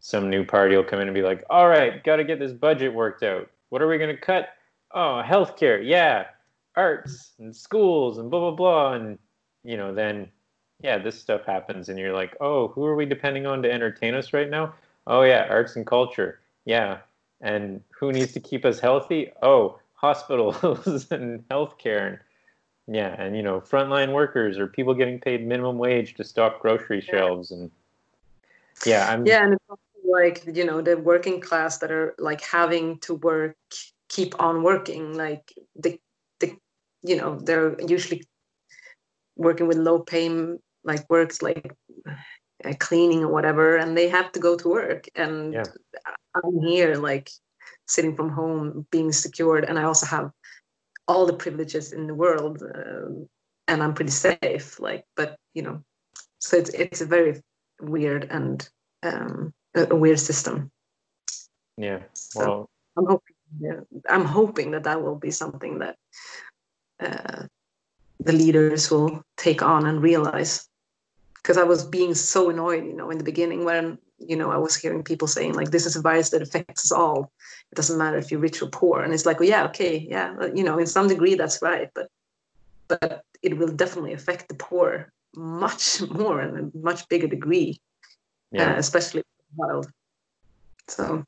some 0.00 0.30
new 0.30 0.44
party 0.44 0.74
will 0.74 0.84
come 0.84 1.00
in 1.00 1.08
and 1.08 1.14
be 1.14 1.22
like, 1.22 1.44
all 1.50 1.68
right, 1.68 2.02
got 2.02 2.16
to 2.16 2.24
get 2.24 2.38
this 2.38 2.52
budget 2.52 2.92
worked 2.92 3.22
out. 3.22 3.48
What 3.68 3.82
are 3.82 3.88
we 3.88 3.98
going 3.98 4.14
to 4.14 4.20
cut? 4.20 4.48
Oh, 4.92 5.22
healthcare. 5.24 5.80
Yeah. 5.84 6.26
Arts 6.74 7.32
and 7.38 7.54
schools 7.54 8.18
and 8.18 8.30
blah, 8.30 8.40
blah, 8.40 8.50
blah. 8.52 8.92
And, 8.94 9.18
you 9.62 9.76
know, 9.76 9.94
then, 9.94 10.28
yeah, 10.82 10.98
this 10.98 11.20
stuff 11.20 11.44
happens. 11.44 11.88
And 11.88 11.98
you're 11.98 12.14
like, 12.14 12.34
oh, 12.40 12.68
who 12.68 12.84
are 12.86 12.96
we 12.96 13.04
depending 13.04 13.46
on 13.46 13.62
to 13.62 13.70
entertain 13.70 14.14
us 14.14 14.32
right 14.32 14.48
now? 14.48 14.74
Oh, 15.06 15.22
yeah, 15.22 15.46
arts 15.50 15.76
and 15.76 15.86
culture. 15.86 16.40
Yeah. 16.64 16.98
And 17.42 17.82
who 17.90 18.10
needs 18.10 18.32
to 18.32 18.40
keep 18.40 18.64
us 18.64 18.80
healthy? 18.80 19.30
Oh, 19.42 19.78
hospitals 19.94 20.56
and 21.10 21.46
healthcare. 21.48 22.08
And, 22.08 22.18
yeah. 22.96 23.20
And, 23.20 23.36
you 23.36 23.42
know, 23.42 23.60
frontline 23.60 24.14
workers 24.14 24.58
or 24.58 24.66
people 24.66 24.94
getting 24.94 25.20
paid 25.20 25.46
minimum 25.46 25.76
wage 25.76 26.14
to 26.14 26.24
stock 26.24 26.60
grocery 26.60 27.02
shelves. 27.02 27.50
And, 27.50 27.70
yeah, 28.86 29.12
I'm. 29.12 29.26
Yeah. 29.26 29.44
And 29.44 29.52
it's 29.52 29.62
like 30.10 30.42
you 30.46 30.64
know 30.64 30.80
the 30.80 30.96
working 30.96 31.40
class 31.40 31.78
that 31.78 31.90
are 31.90 32.14
like 32.18 32.42
having 32.42 32.98
to 32.98 33.14
work 33.14 33.56
keep 34.08 34.38
on 34.40 34.62
working 34.62 35.16
like 35.16 35.52
the 35.76 35.98
the 36.40 36.56
you 37.02 37.16
know 37.16 37.38
they're 37.38 37.76
usually 37.80 38.26
working 39.36 39.66
with 39.66 39.78
low 39.78 40.00
pay 40.00 40.28
like 40.84 41.08
works 41.08 41.42
like 41.42 41.72
uh, 42.64 42.74
cleaning 42.78 43.24
or 43.24 43.32
whatever 43.32 43.76
and 43.76 43.96
they 43.96 44.08
have 44.08 44.32
to 44.32 44.40
go 44.40 44.56
to 44.56 44.68
work 44.68 45.06
and 45.14 45.54
yeah. 45.54 45.64
i'm 46.34 46.60
here 46.60 46.96
like 46.96 47.30
sitting 47.86 48.14
from 48.16 48.30
home 48.30 48.86
being 48.90 49.12
secured 49.12 49.64
and 49.64 49.78
i 49.78 49.84
also 49.84 50.06
have 50.06 50.30
all 51.08 51.26
the 51.26 51.32
privileges 51.32 51.92
in 51.92 52.06
the 52.06 52.14
world 52.14 52.62
uh, 52.62 53.08
and 53.68 53.82
i'm 53.82 53.94
pretty 53.94 54.10
safe 54.10 54.78
like 54.80 55.04
but 55.16 55.36
you 55.54 55.62
know 55.62 55.82
so 56.38 56.56
it's 56.56 56.70
it's 56.70 57.00
a 57.00 57.06
very 57.06 57.40
weird 57.80 58.26
and 58.30 58.68
um, 59.02 59.52
a, 59.74 59.94
weird 59.94 60.20
system. 60.20 60.70
Yeah. 61.76 62.00
Well, 62.34 62.46
so 62.46 62.68
I'm 62.96 63.06
hoping. 63.06 63.34
Yeah, 63.60 63.80
I'm 64.08 64.24
hoping 64.24 64.70
that 64.72 64.84
that 64.84 65.02
will 65.02 65.16
be 65.16 65.32
something 65.32 65.80
that 65.80 65.96
uh, 67.00 67.46
the 68.20 68.32
leaders 68.32 68.90
will 68.90 69.24
take 69.36 69.62
on 69.62 69.86
and 69.86 70.02
realize. 70.02 70.68
Because 71.34 71.56
I 71.56 71.64
was 71.64 71.84
being 71.84 72.14
so 72.14 72.50
annoyed, 72.50 72.84
you 72.84 72.94
know, 72.94 73.10
in 73.10 73.18
the 73.18 73.24
beginning 73.24 73.64
when 73.64 73.98
you 74.18 74.36
know 74.36 74.50
I 74.50 74.58
was 74.58 74.76
hearing 74.76 75.02
people 75.02 75.26
saying 75.26 75.54
like, 75.54 75.70
"This 75.70 75.86
is 75.86 75.96
a 75.96 76.00
virus 76.00 76.30
that 76.30 76.42
affects 76.42 76.84
us 76.84 76.92
all. 76.92 77.32
It 77.72 77.76
doesn't 77.76 77.98
matter 77.98 78.18
if 78.18 78.30
you're 78.30 78.40
rich 78.40 78.62
or 78.62 78.68
poor." 78.68 79.02
And 79.02 79.12
it's 79.12 79.26
like, 79.26 79.40
well, 79.40 79.48
yeah, 79.48 79.64
okay, 79.64 80.06
yeah, 80.08 80.34
you 80.54 80.62
know, 80.62 80.78
in 80.78 80.86
some 80.86 81.08
degree 81.08 81.34
that's 81.34 81.62
right, 81.62 81.90
but 81.94 82.08
but 82.86 83.24
it 83.42 83.56
will 83.56 83.72
definitely 83.72 84.12
affect 84.12 84.48
the 84.48 84.54
poor 84.54 85.12
much 85.34 86.00
more 86.10 86.42
in 86.42 86.56
a 86.56 86.78
much 86.78 87.08
bigger 87.08 87.28
degree, 87.28 87.80
yeah. 88.52 88.74
uh, 88.74 88.78
especially 88.78 89.22
wild. 89.56 89.90
So 90.88 91.24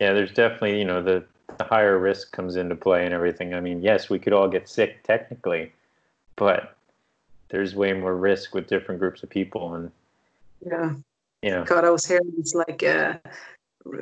yeah, 0.00 0.12
there's 0.12 0.32
definitely 0.32 0.78
you 0.78 0.84
know 0.84 1.02
the, 1.02 1.24
the 1.58 1.64
higher 1.64 1.98
risk 1.98 2.32
comes 2.32 2.56
into 2.56 2.74
play 2.74 3.04
and 3.04 3.14
everything. 3.14 3.54
I 3.54 3.60
mean, 3.60 3.82
yes, 3.82 4.10
we 4.10 4.18
could 4.18 4.32
all 4.32 4.48
get 4.48 4.68
sick 4.68 5.02
technically, 5.02 5.72
but 6.36 6.76
there's 7.52 7.74
way 7.74 7.92
more 7.92 8.16
risk 8.16 8.54
with 8.54 8.66
different 8.66 8.98
groups 8.98 9.22
of 9.22 9.30
people 9.30 9.74
and 9.74 9.92
yeah 10.66 10.92
yeah 11.42 11.64
god 11.64 11.84
i 11.84 11.90
was 11.90 12.04
hearing 12.04 12.32
this 12.36 12.54
like 12.54 12.82
a 12.82 13.20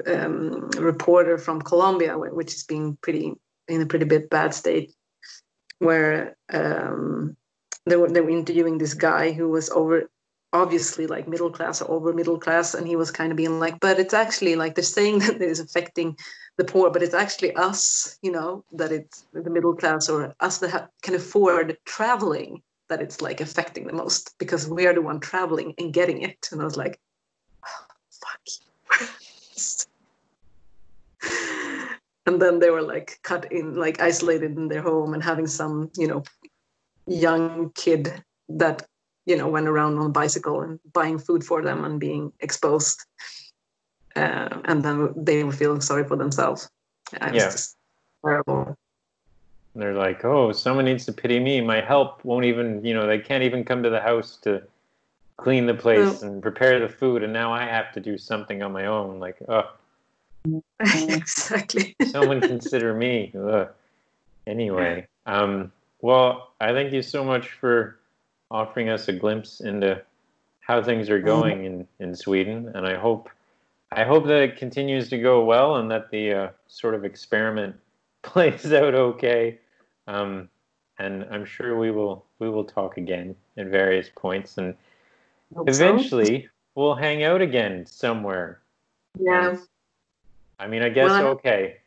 um, 0.07 0.71
reporter 0.79 1.37
from 1.37 1.61
colombia 1.61 2.17
which 2.17 2.55
is 2.55 2.63
being 2.63 2.97
pretty 3.03 3.35
in 3.69 3.83
a 3.83 3.87
pretty 3.87 4.05
bit 4.05 4.31
bad 4.31 4.55
state 4.55 4.95
where 5.79 6.37
um, 6.53 7.37
they 7.87 7.97
were 7.97 8.09
they 8.09 8.21
were 8.21 8.31
interviewing 8.31 8.79
this 8.79 8.95
guy 8.95 9.33
who 9.33 9.49
was 9.49 9.71
over 9.71 10.09
obviously 10.53 11.07
like 11.07 11.29
middle 11.29 11.51
class 11.51 11.81
or 11.81 11.91
over 11.91 12.13
middle 12.13 12.39
class 12.39 12.75
and 12.75 12.87
he 12.87 12.97
was 12.97 13.11
kind 13.11 13.31
of 13.31 13.37
being 13.37 13.61
like 13.61 13.79
but 13.81 14.01
it's 14.01 14.15
actually 14.15 14.57
like 14.57 14.75
they're 14.75 14.83
saying 14.83 15.19
that 15.21 15.37
it 15.37 15.43
is 15.43 15.61
affecting 15.61 16.17
the 16.57 16.65
poor 16.65 16.91
but 16.91 17.03
it's 17.03 17.15
actually 17.15 17.55
us 17.55 18.19
you 18.23 18.33
know 18.33 18.65
that 18.73 18.91
it's 18.93 19.27
the 19.33 19.51
middle 19.51 19.75
class 19.75 20.09
or 20.09 20.35
us 20.41 20.59
that 20.59 20.71
ha- 20.71 20.89
can 21.03 21.15
afford 21.15 21.77
traveling 21.85 22.61
that 22.89 23.01
it's 23.01 23.21
like 23.21 23.41
affecting 23.41 23.87
the 23.87 23.93
most 23.93 24.35
because 24.39 24.69
we 24.69 24.87
are 24.87 24.95
the 24.95 25.01
one 25.01 25.21
traveling 25.21 25.73
and 25.79 25.95
getting 25.95 26.23
it. 26.23 26.49
And 26.51 26.61
i 26.61 26.65
was 26.65 26.77
like 26.77 26.99
oh, 27.65 27.85
fuck 28.11 28.41
and 32.27 32.43
then 32.43 32.59
they 32.59 32.71
were 32.71 32.83
like 32.83 33.21
cut 33.23 33.51
in 33.53 33.77
like 33.77 34.01
isolated 34.01 34.57
in 34.57 34.67
their 34.69 34.83
home 34.83 35.15
and 35.15 35.23
having 35.23 35.47
some 35.47 35.91
you 35.97 36.09
know 36.09 36.25
young 37.07 37.71
kid 37.75 38.23
that 38.49 38.87
you 39.31 39.37
know 39.37 39.49
went 39.49 39.69
around 39.69 39.99
on 39.99 40.07
a 40.07 40.17
bicycle 40.23 40.61
and 40.63 40.79
buying 40.93 41.19
food 41.19 41.43
for 41.45 41.63
them 41.63 41.85
and 41.85 42.01
being 42.01 42.33
exposed 42.41 42.99
uh, 44.17 44.61
and 44.65 44.83
then 44.83 45.13
they 45.17 45.45
were 45.45 45.53
feeling 45.53 45.81
sorry 45.81 46.05
for 46.05 46.17
themselves. 46.17 46.69
It 47.13 47.35
yeah. 47.35 47.55
terrible. 48.25 48.77
They're 49.75 49.95
like 49.95 50.25
oh 50.25 50.51
someone 50.53 50.85
needs 50.85 51.07
to 51.07 51.13
pity 51.13 51.39
me. 51.39 51.61
My 51.61 51.81
help 51.81 52.25
won't 52.25 52.45
even 52.45 52.85
you 52.85 52.95
know 52.95 53.07
they 53.07 53.19
can't 53.19 53.45
even 53.45 53.65
come 53.65 53.83
to 53.83 53.91
the 53.91 54.01
house 54.01 54.37
to 54.43 54.63
clean 55.37 55.67
the 55.67 55.75
place 55.75 56.23
and 56.23 56.43
prepare 56.43 56.79
the 56.81 56.89
food 56.89 57.23
and 57.23 57.33
now 57.33 57.51
i 57.51 57.65
have 57.65 57.91
to 57.93 57.99
do 57.99 58.19
something 58.19 58.63
on 58.63 58.73
my 58.73 58.87
own. 58.87 59.21
Like 59.21 59.39
oh 59.49 59.71
exactly. 60.81 61.95
Someone 62.07 62.41
consider 62.41 62.95
me. 62.95 63.33
Ugh. 63.39 63.69
anyway 64.47 65.07
um, 65.27 65.71
well 66.01 66.53
i 66.61 66.73
thank 66.73 66.93
you 66.93 67.03
so 67.03 67.25
much 67.25 67.53
for 67.53 68.00
offering 68.51 68.89
us 68.89 69.09
a 69.09 69.13
glimpse 69.13 69.61
into 69.61 70.03
how 70.61 70.83
things 70.83 71.11
are 71.11 71.21
going 71.21 71.65
in, 71.65 71.87
in 71.99 72.15
Sweden, 72.15 72.71
and 72.75 72.87
I 72.87 72.97
hope 72.97 73.29
I 73.93 74.05
hope 74.05 74.27
that 74.27 74.43
it 74.43 74.57
continues 74.57 75.09
to 75.09 75.19
go 75.19 75.45
well 75.45 75.77
and 75.77 75.91
that 75.91 76.11
the 76.11 76.33
uh, 76.33 76.49
sort 76.69 76.95
of 76.95 77.05
experiment 77.05 77.75
plays 78.23 78.73
out 78.73 78.95
okay. 78.95 79.59
Um, 80.07 80.49
and 80.99 81.25
I'm 81.31 81.45
sure 81.45 81.77
we 81.79 81.91
will 81.91 82.25
we 82.39 82.49
will 82.49 82.65
talk 82.65 82.99
again 82.99 83.35
at 83.57 83.67
various 83.67 84.11
points, 84.15 84.59
and 84.59 84.75
eventually 85.67 86.43
so. 86.43 86.49
we'll 86.75 86.95
hang 86.95 87.25
out 87.25 87.41
again 87.41 87.87
somewhere. 87.87 88.61
Yeah. 89.19 89.57
I 90.59 90.67
mean, 90.67 90.83
I 90.83 90.91
guess 90.91 91.11
well, 91.11 91.29
okay. 91.29 91.79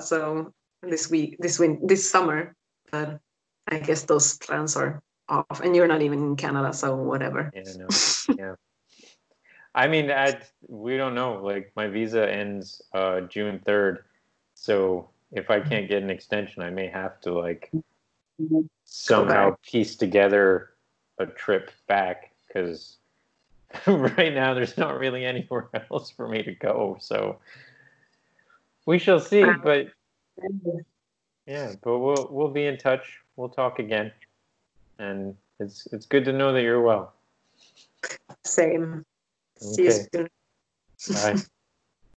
So 0.00 0.52
this 0.82 1.10
week, 1.10 1.36
this 1.38 1.58
win, 1.58 1.78
this 1.86 2.08
summer, 2.08 2.54
but 2.90 3.20
I 3.68 3.78
guess 3.78 4.04
those 4.04 4.38
plans 4.38 4.76
are 4.76 5.02
off, 5.28 5.60
and 5.62 5.74
you're 5.74 5.86
not 5.86 6.02
even 6.02 6.18
in 6.20 6.36
Canada, 6.36 6.72
so 6.72 6.94
whatever. 6.96 7.52
Yeah, 7.54 7.72
no, 7.78 7.86
yeah. 8.36 8.54
I 9.74 9.88
mean, 9.88 10.10
I, 10.10 10.38
we 10.68 10.96
don't 10.96 11.14
know. 11.14 11.42
Like 11.42 11.72
my 11.76 11.88
visa 11.88 12.30
ends 12.30 12.82
uh, 12.92 13.22
June 13.22 13.60
third, 13.64 14.04
so 14.54 15.08
if 15.32 15.50
I 15.50 15.60
can't 15.60 15.88
get 15.88 16.02
an 16.02 16.10
extension, 16.10 16.62
I 16.62 16.70
may 16.70 16.88
have 16.88 17.20
to 17.22 17.32
like 17.32 17.70
somehow 18.84 19.56
piece 19.62 19.96
together 19.96 20.70
a 21.18 21.26
trip 21.26 21.70
back 21.86 22.32
because 22.46 22.98
right 23.86 24.34
now 24.34 24.52
there's 24.52 24.76
not 24.76 24.98
really 24.98 25.24
anywhere 25.24 25.68
else 25.90 26.10
for 26.10 26.28
me 26.28 26.42
to 26.42 26.54
go. 26.54 26.98
So 27.00 27.38
we 28.84 28.98
shall 28.98 29.20
see. 29.20 29.44
But 29.62 29.86
yeah, 31.46 31.72
but 31.82 31.98
we'll 31.98 32.28
we'll 32.30 32.50
be 32.50 32.66
in 32.66 32.76
touch. 32.76 33.20
We'll 33.36 33.48
talk 33.48 33.78
again 33.78 34.12
and 34.98 35.34
it's 35.60 35.86
it's 35.92 36.06
good 36.06 36.24
to 36.24 36.32
know 36.32 36.52
that 36.52 36.62
you're 36.62 36.82
well. 36.82 37.14
Same. 38.44 39.04
Okay. 39.62 39.74
See 39.74 39.82
you 39.84 39.92
soon. 39.92 40.28
Bye. 41.14 41.42